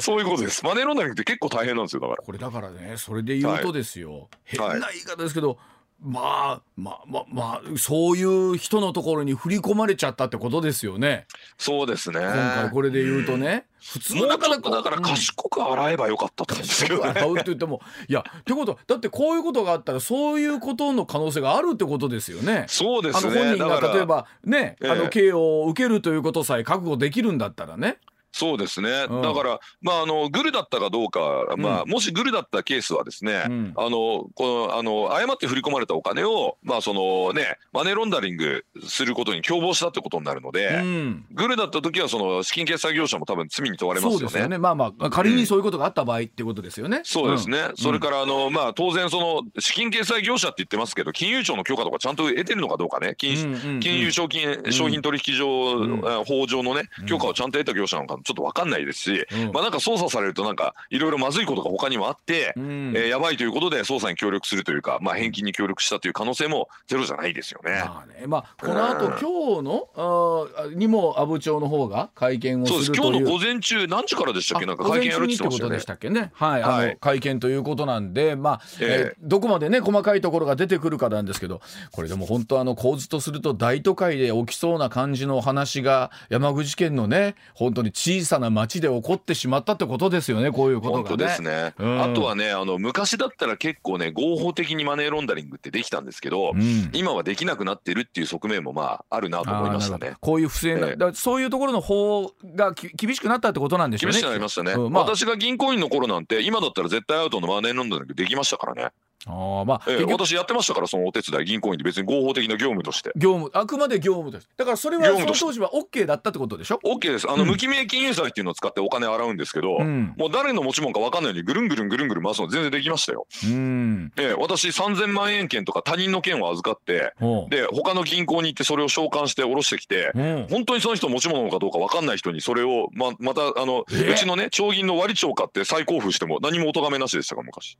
[0.00, 0.64] そういうことです。
[0.64, 2.22] マネーロンダリングって結構大変なんですよだから。
[2.22, 4.12] これだからね、それで言うとですよ。
[4.12, 4.28] はい、
[4.70, 5.56] 変な言い方ですけど、はい
[6.00, 11.26] まあまあまあまあそういう人のところに振り込まれちゃったってことですよね。
[11.58, 12.20] そうですね。
[12.20, 22.66] 今回これで言うとね、普通なかなかだから賢く洗えばよかったと思うんですけど、ね、洗うって言ってもいやってことだってこういうことがあったらそういうことの可能性があるってことですよね。
[22.68, 23.34] そうですね。
[23.34, 27.98] 本人が例えばね、あの刑を受けるということさえ覚悟できるんだったらね。
[28.36, 44.46] そうですね、うん、だから、まあ、あのグルだったかどうか、まあ、もしグルだったケースはですね、うん、あのこのあの誤って振り込まれたお金を、まあそのね、マネーロンダリングすることに共謀したってことになるので、うん、グルだった時はその資金決済業者も多分罪に問われますよね。
[44.46, 44.58] よね。
[44.58, 47.00] まあまあ仮にそういうことがあった場合っていうことですよね。
[47.04, 53.14] そうですね、それからあの、まあ、当然その資金決済業者って言ってますけど金融庁の許可とかちゃんと得てるのかどうかね。
[53.16, 67.82] 金,、金融商品商品取引上、法上のね許可をちゃんと得た業者なのかちょっと分かんないですし、うん、まあなんか捜査されるとなんかいろいろまずいことが他にもあって、うん、えー、やばいということで捜査に協力するというか、まあ、返金に協力したという可能性もゼロじゃないですよね。
[67.84, 68.26] まあね。
[68.26, 73.00] まあ、この後、うん、今日のあにも阿武町の方が会見をするそうです。
[73.00, 74.66] 今日の午前中何時からでしたっけ？
[74.66, 76.32] なんか会見やるってことでしたっけね。
[76.34, 81.60] はい、はい、あの会見ということなんで、まあえー、えー、どこまでね細かいところが出てくるかなんですけど
[81.92, 100.14] これでも本当あの構図とすると大都会で起きそうな感じの話が山口県のね本当に小さな町で起こってしまったってことですよねこういうことが、ね、ですね、うん、あとはねあの昔だったら結構ね合法的にマネーロンダリングってできたんですけど、うん、今はできなくなってるっていう側面もまああるなと思いましたね。
[100.20, 104.12] こういう不正な、えー、そういうところの法が厳しくなったってことなんでしょうね。
[104.12, 108.90] 厳しくなりましたね、うんまあ、私が銀行員の頃なんて今だったら絶対アウトのマネーロンダリングできましたからね
[109.26, 113.10] あまあ、えー、私やってましたからそのお手伝い銀行員で別に合法的な業務として。
[113.16, 114.50] 業務あくまで業務として。
[114.56, 117.30] だからそれはその当時は OK だったってことでしょ？OK です。
[117.30, 124.12] あの、無記名金融債っていうのを使ってお金洗うんですけど、うん、もう誰の持ち物か分かんないようにぐるんぐるんぐるんぐるん回すの全然できましたよ、うん。
[124.16, 127.14] えー、私3000万円券とか他人の券を預かって
[127.50, 130.22] で他の銀行に行ってそれを召喚して下ろしてきて、う。
[130.22, 137.78] ん、本当にその人持ち物かどうか分かんない人にそれをままたあの、うちのね町銀の割り帳買って再交付しても何もお咎めなしでしたか昔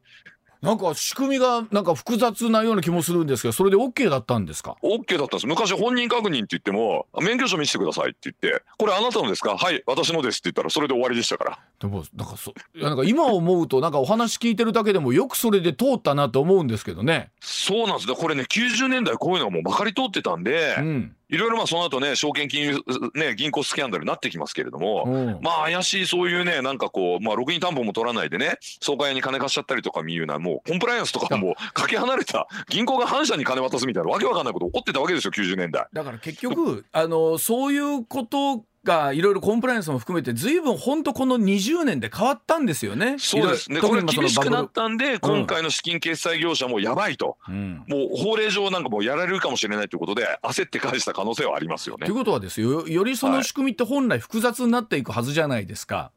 [0.62, 5.46] なんか仕組みがなんか複雑なような気もするんですけどそれで OK だったんですか？OK だったんです。
[5.46, 9.56] 昔本人確認って言っても免許証見せてくださいって言ってこれあなたのですか？
[9.56, 11.58] はい私のですって言ったらそれで終わりでしたから。
[11.80, 17.30] でもなんかそいやなんか今思うとなんかお話聞いてるだけでもよくそれで通ったなと思うんですけどね。
[17.40, 18.08] そうなんです。
[18.08, 22.80] ねこれね90年代こういうのがもうまかり通ってたんで、うんいろいろまあその後ね証券金融
[23.14, 35.86] ね銀行スキャンダルになってきますけれども、うん、まあ怪しいそういうねなんかこうまあログイン担保も取らないでね総会に金貸しちゃったりとかいうようなもうコンプライアンスとかもかけ離れた銀行が反社に金渡すみたいなわけわかんないこと起こってたわけですよ90年代。
[35.92, 43.16] だから結局あのそういうことがいろいろコンプライアンスも含めてずいぶん本当この20年で変わったんですよね。
[43.18, 43.80] そうですね。
[43.80, 52.06] これ厳しくなったんで、今回の資金決済業者もやばいと、うん、もう法令上なんかもうやられるかもしれないということで焦って返した可能性はありますよね。
[52.06, 55.96] ということはですよよりその仕組みって本来複雑になっていくはずじゃないですか。
[55.96, 56.15] はい、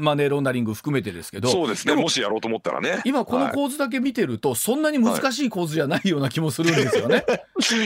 [0.00, 1.48] マネーロンダリング含めてですけど。
[1.48, 1.94] そうですね。
[1.94, 3.00] もしやろうと思ったらね。
[3.04, 7.24] 今この構図だけ見てると、そんなに難しい構図じゃないような気もするんですよね。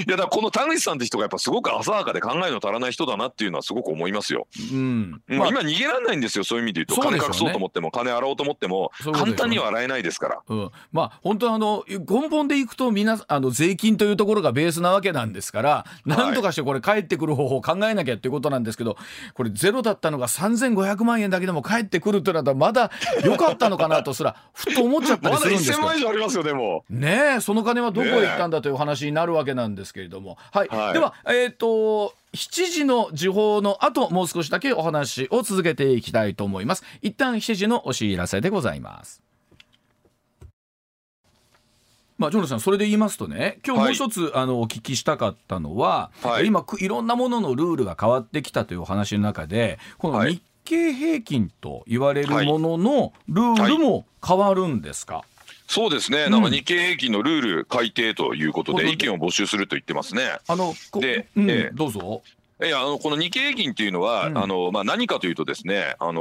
[0.06, 0.08] い。
[0.10, 4.46] やだこの田口さんって人がやっぱすごく浅はかで考えの足らない人だなっていうのはすごく思いますよ。
[4.72, 6.44] うん、まあ、今逃げられないんですよ。
[6.44, 10.40] そういう意味で言うと、ね、金隠そうと思っても金洗おうと思っても簡単には洗えないですから。
[10.48, 18.96] うん、まあ本当あの根本でいくとみなあの税金というところがベースなわけなんですからなんとかしてこれ返ってくる方法を考えなきゃっていうことなんですけど
[19.34, 22.90] これゼロだったのが3500万円だけでもも返ってくるとなったらまだ
[23.24, 25.82] 良かったのかなとすら ふと思っちゃったりするんですけど。
[25.82, 26.84] まだ1000万以上ありますよでも。
[26.90, 36.84] ねその金はどこへ行ったんだという話になるわけなんですけれども、はい、はい、ではえっ、ー、と7時の時報の後もう少しだけお話を続けていきたいと思います。
[37.00, 39.22] 一旦7時のお知らせでございます。
[42.22, 55.24] まあ、ジョナさんそれで言いますとね今日もう一つ、はい、あのお聞きしたかったのは、はい、今いろんなもののルールが変わってきたというお話の中でこの日経平均と言われるもののルールも変わるんですか、はい
[55.68, 60.36] そうですね、なんか日経平均のルール改定ということで、意見を募集すると言ってますね。
[60.46, 62.22] あので、うん、えー、どうぞ。
[62.62, 66.20] いやあのこの日経平均っていうのは、うん、あのまあ、何かというとですね、あの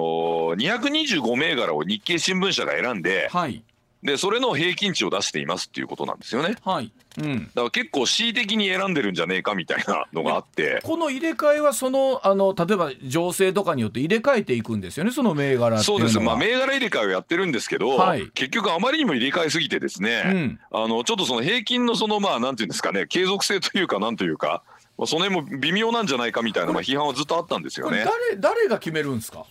[0.55, 3.61] 225銘柄を日経新聞社が選んで、はい、
[4.03, 6.55] でそれの平均値を出していますっていうことなんですよね。
[6.63, 6.91] はい。
[7.19, 7.43] うん。
[7.45, 10.79] だから結構恣意的に選んでるんじゃねえかみたいなのがあって。
[10.83, 15.11] この入れ替えはそのあの例えば情勢とかによって入れ替えていくんですよね。
[15.11, 16.19] その銘柄そうです。
[16.19, 24.63] まあ銘柄入れ替えをやってるんですけど、はい、結局あまりにも入れ替えすぎてですね、うん、あのちょっとその平均のそのまあなんていうんですかね継続性というかなんというか。
[25.03, 28.05] その辺も微妙なんじゃないかみたいなまあ批判はずっとあったんですよね。
[28.05, 29.45] 誰誰が決めるんですか？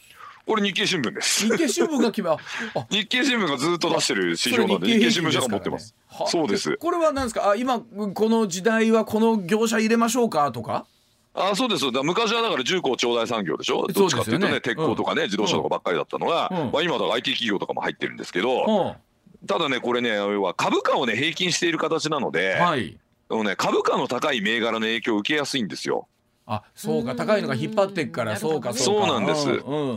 [0.50, 1.46] これ日経新聞です。
[1.46, 2.36] 日経新聞が決め、
[2.90, 5.94] 日経新聞がずっと出してる指標なんで、日経新聞社が持ってます。
[6.26, 6.76] そうです。
[6.76, 7.50] これは何ですか？
[7.50, 10.86] あ、今この時代はこの業者入れましょうかとか？
[11.34, 13.86] あそうですだ昔はだから重工長大産業でしょ？
[13.86, 18.96] どっちかっていうとね、ね、鉄鋼とかね、うん、自動車とかばっかりだったのが、うん、まあ、今だ IT 企業とかも入ってるんですけど、
[19.40, 22.98] うん、ただねこれね要は株価をね平均している形なので、はい、
[23.30, 26.08] ね、株価の高い銘柄の影響を受けやすいんですよ。
[26.46, 29.48] あそうか高いのが引っ張っていくからそうかそうなんです、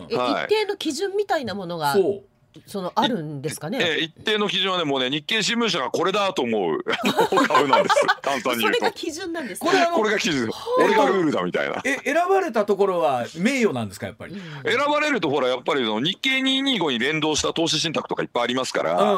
[0.10, 2.24] 一定の基準みたいなものがそう
[2.68, 3.80] そのあるんですかね？
[3.82, 6.84] えー、一定の基準はねもうね日経新聞社がこれだと思う
[7.48, 7.96] 株なんです。
[8.22, 8.78] 簡単に言うと。
[8.80, 10.52] それが基準なんです、ね、これこれが基準。
[10.78, 11.82] 俺がルールだみたいな。
[11.84, 14.36] え選ばれたところは名誉なんですかやっぱり？
[14.36, 19.10] 選ばれるとほらやっぱりその日経225に連動した投資信託とかいっぱいありますから、うん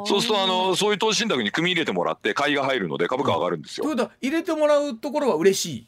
[0.00, 3.84] うん、そうするとあのそういう投資信託に組み入れてもらって買いが入るので株価上がるんですよ。
[3.84, 5.86] ということは入れてもらうところは嬉しい？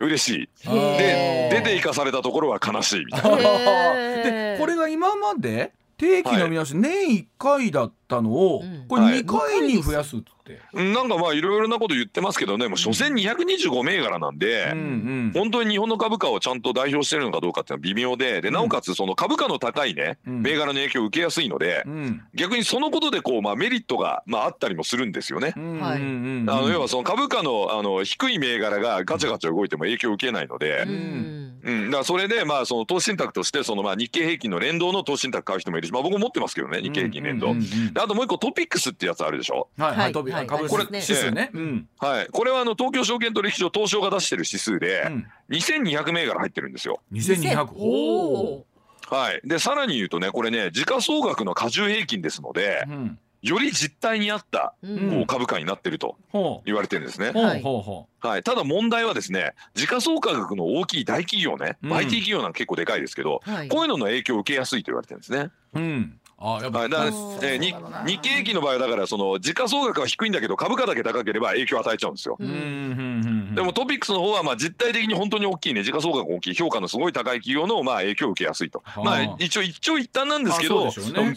[0.00, 0.68] 嬉しい。
[0.68, 3.36] で出て行かされたところは悲しいみたいな。
[4.24, 25.54] でこれが今まで定期の見直し、はい、年1回だったのを、これ2回に増やすって、はい、なんかまあいろいろなこと言ってますけどねもう所詮225銘柄なんで、うんうん、本当に日本の株価をちゃんと代表してるのかどうかっていうのは微妙ででなおかつその株価の高いね、うん、銘柄の影響を受けやすいので、うん、逆にそのことでこう、まあ、メリットが、まあ、あったりもするんですよね。
[25.56, 30.84] はい、あの要はその株価のあの低い銘柄がガチャガチャ動いても影響を受けないので。
[30.86, 37.54] うんうん、だからそれでまあその投資信託としてそのまあ日経平均の連動の投資信託買う人もいるし、まあ、僕も持ってますけどね日経平均連動、
[37.92, 39.68] であともう一個トピックスってやつあるでしょ？
[39.78, 41.50] はいはい、トピック株これ指数ね、
[41.98, 42.26] はい。
[42.28, 47.00] これはあの東京証券取引所東証が出してる指数で、うん、2200銘柄入ってるんですよ。
[47.12, 48.66] 2200おお
[49.10, 56.16] はい、でさらに言うとねこれね時価総額の加重平均ですので、うんより実態に合ったこう株価になってると
[56.64, 57.30] 言われてるんですね。
[57.30, 65.50] はい、ただ問題はですね時価総額の大きい大企業ね、うん、IT 企業なんか結構でかいですけど、はい、こういうのの影響を受けやすいと言われてるんですね。
[65.74, 67.74] うんあやっぱ、はい、だから、えー、日
[68.06, 72.36] 日経平均の場合はだからその時価総額は低いんだけど株価だけ高ければ影響を与えちゃうんですよ。
[72.38, 78.82] でもトピックスの方はまあ実態的に本当に大きいね時価総額大きい評価のすごい高い企業のまあ影響を受けやすいと。
[78.96, 80.92] まあ一応一長一短なんですけど、ね、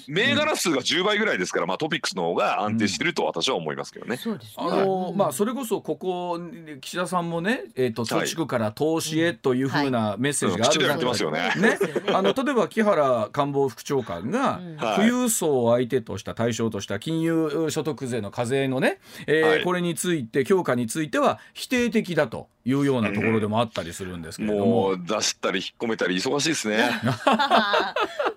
[0.07, 4.19] 銘柄数が10倍ぐらいですからまあトピックスの方が安定してると私は思いますけどね。
[4.57, 6.39] あのまあそれこそここ
[6.81, 11.53] 岸田さんもねえっ、ー、と貯蓄から投資へというふうなメッセージがある、はい、うん、よね。
[11.55, 11.77] ね。
[12.13, 14.59] あの例えば木原官房副長官が
[14.95, 26.89] 富裕層を相手とした対象とした金融所得税の課税のね、えー、はい、これについて強化については否定的だというようなところでもあったりするんですけれども、うん、もう出したり引っ込めたり忙しいですね。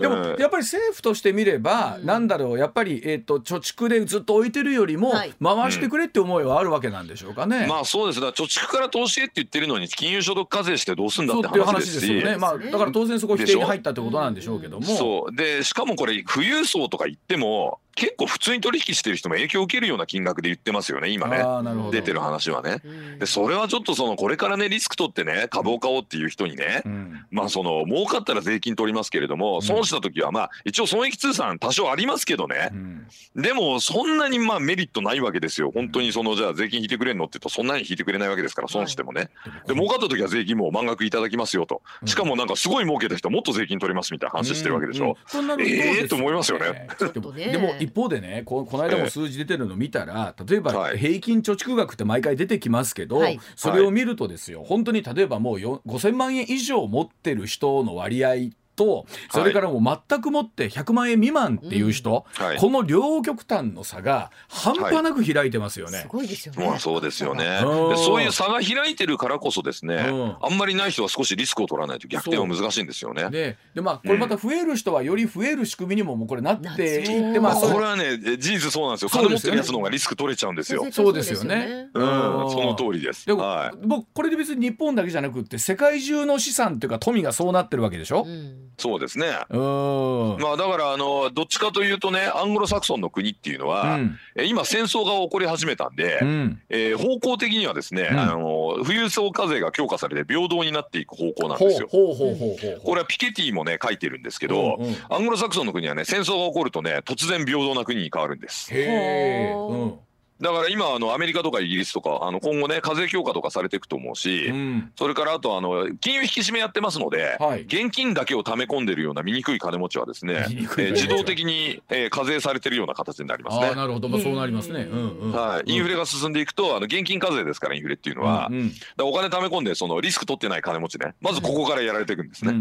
[0.00, 7.58] でも、やっぱり政府としてみれば、うん、なんだろうやっぱり、えーと、貯蓄でずっと置いてるよりも、はい、回してくれって思いはあるわけなんでしょうかね。
[7.58, 8.20] うん、まあそうです。
[8.20, 12.16] だ貯蓄から投資へって言ってるのに金融所得課税してどうすんだって話ですし。
[12.16, 14.86] よね、まあ、だから当然そこ否定に入ったってことなんでしょうけども。
[14.86, 15.36] そう。
[15.36, 21.42] でしかもこれ富裕層とか言っても結構普通に取引してる人も影響を受けるような金額で言ってますよね今ね。
[21.90, 22.82] 出てる話はね。
[23.18, 35.70] でそれはちょっとそのこれからねリスク取ってね株を買おうっていう人にね、うん、まあその儲かったら税金取りますけれども、損した時はまあ一応損益通算多少ありますけどね、うん、でもそんなにまあメリットないわけですよ。
[35.72, 39.30] 本当にそのじゃあ税金引いてくれんのって言うとそんなに引いてくれないわけですから損してもね。
[39.66, 41.80] で儲かった時は税金も満額いただきますよと。
[42.04, 45.16] しかもなんかすごい儲けた人はもっと税金取れますみたいな話してるわけでしょ。
[45.34, 45.50] うん。
[45.50, 46.88] うん、ええー、と思いますよね。
[47.34, 58.34] でも一方でねここの間も数字出てるの見たら、例えば平均貯蓄額って毎回出てきますけど、はい、それを見るとですよ本当に例えばもう5000万円以上持ってる人の割合っ
[58.76, 66.00] とそれからもう全くもって100万円未満っていう人、はい、この両極端の差が半端なく開いてますよね。
[66.00, 66.66] すごいですよね。
[66.66, 67.60] まあそうですよね。
[67.96, 69.98] そういう差が開いてるからこそですね、
[70.40, 73.30] あんまりない人は少しリスクを取らないと逆転は難しいんですよね。
[73.30, 79.08] ででまあこれまた増える人はより増える仕組みにももうこれなっていってまあこれはね事実そうなんですよ。
[79.08, 80.86] 金持ってるやつの方がリスク取れちゃうんですよ。
[80.92, 81.88] そうですよね。
[81.94, 82.04] うん、
[82.50, 83.26] その通りです。
[83.26, 88.24] でも、はい、僕これで別に日本だけじゃなくて世界中の資産っていうか富がそうなってるわけでしょ？
[88.26, 89.26] うん、そうですね。
[89.50, 90.36] うん。
[90.40, 101.88] まあだからあのどっちかというとねアングロサクソンの国っていうのは、うん、今戦争が起こり始めたんで、うん、えー、方向的にはですね、うん、あの富裕層課税が強化されて平等になっていく方向なんですよ。
[101.88, 108.68] これはピケティもね書いてるんですけど、うんうん、アングロサクソンの国はね戦争が起こるとね突然平等な国に変わるんです。
[108.72, 109.68] へー。
[109.68, 109.98] うん
[110.40, 123.74] だから今あのアメリカとかイギリスとかあの今後ね課税強化とかされていくと思うし、うん、それからあとあの金融引き締めやってますので、はい、現金だけを溜め込んでるような醜い金持ちはですね、えー、自動的に、えー、課税されてるような形になりますね。
[123.74, 124.82] なるほど、まあ、そうなりますね。
[124.82, 131.14] うんうん、はい、インフレが進んでいくとあの現金課税ですからインフレっていうのは、うんうん、お金溜め込んでそのリスク取ってない金持ちね。
[131.22, 132.52] まずここからやられていくんですね。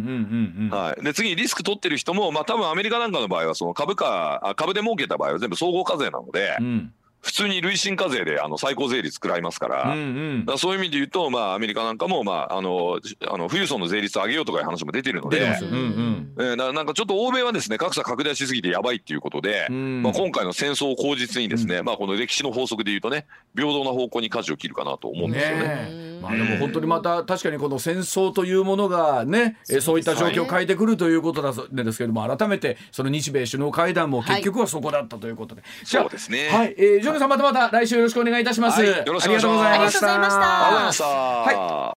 [0.72, 6.56] はい、で次リスク取ってる人もまあ多分アメリカなんかの場合はその株価株で儲けた場合は全部総合課税なので。
[6.60, 6.94] うん
[7.26, 10.04] 普通に累進課税であの最高税率食らいますから,、うんう
[10.44, 25.64] ん、だそういう意味で言うと、まあ、アメリカなんかも、まあ、あのあの富裕層の税率上げようとかいう話も出てるので、うんうん、なんかちょっと欧米はですね格差拡大しすぎてやばいっていうことで、うん、まあ、今回の戦争を口実にですね、うん、まあ、この歴史の法則で言うとね平等な方向に舵を切るかなと思うんですよね。
[25.66, 31.54] ねまあ、でも本当にまた確かにこの戦争というものがね、えそういった状況を変えてくるということだ
[31.84, 36.50] ですけれども改めてその日米首脳会談も結局はそこだったということで、はい、そうですね。
[36.50, 38.82] はい、えー、ジョネさんまたまた来週よろしくお願いいたします。
[38.82, 39.66] はい、よろしくお願いします。
[39.66, 40.68] ありがとうございました。
[40.68, 41.06] ありがとうございました。
[41.06, 41.94] はい。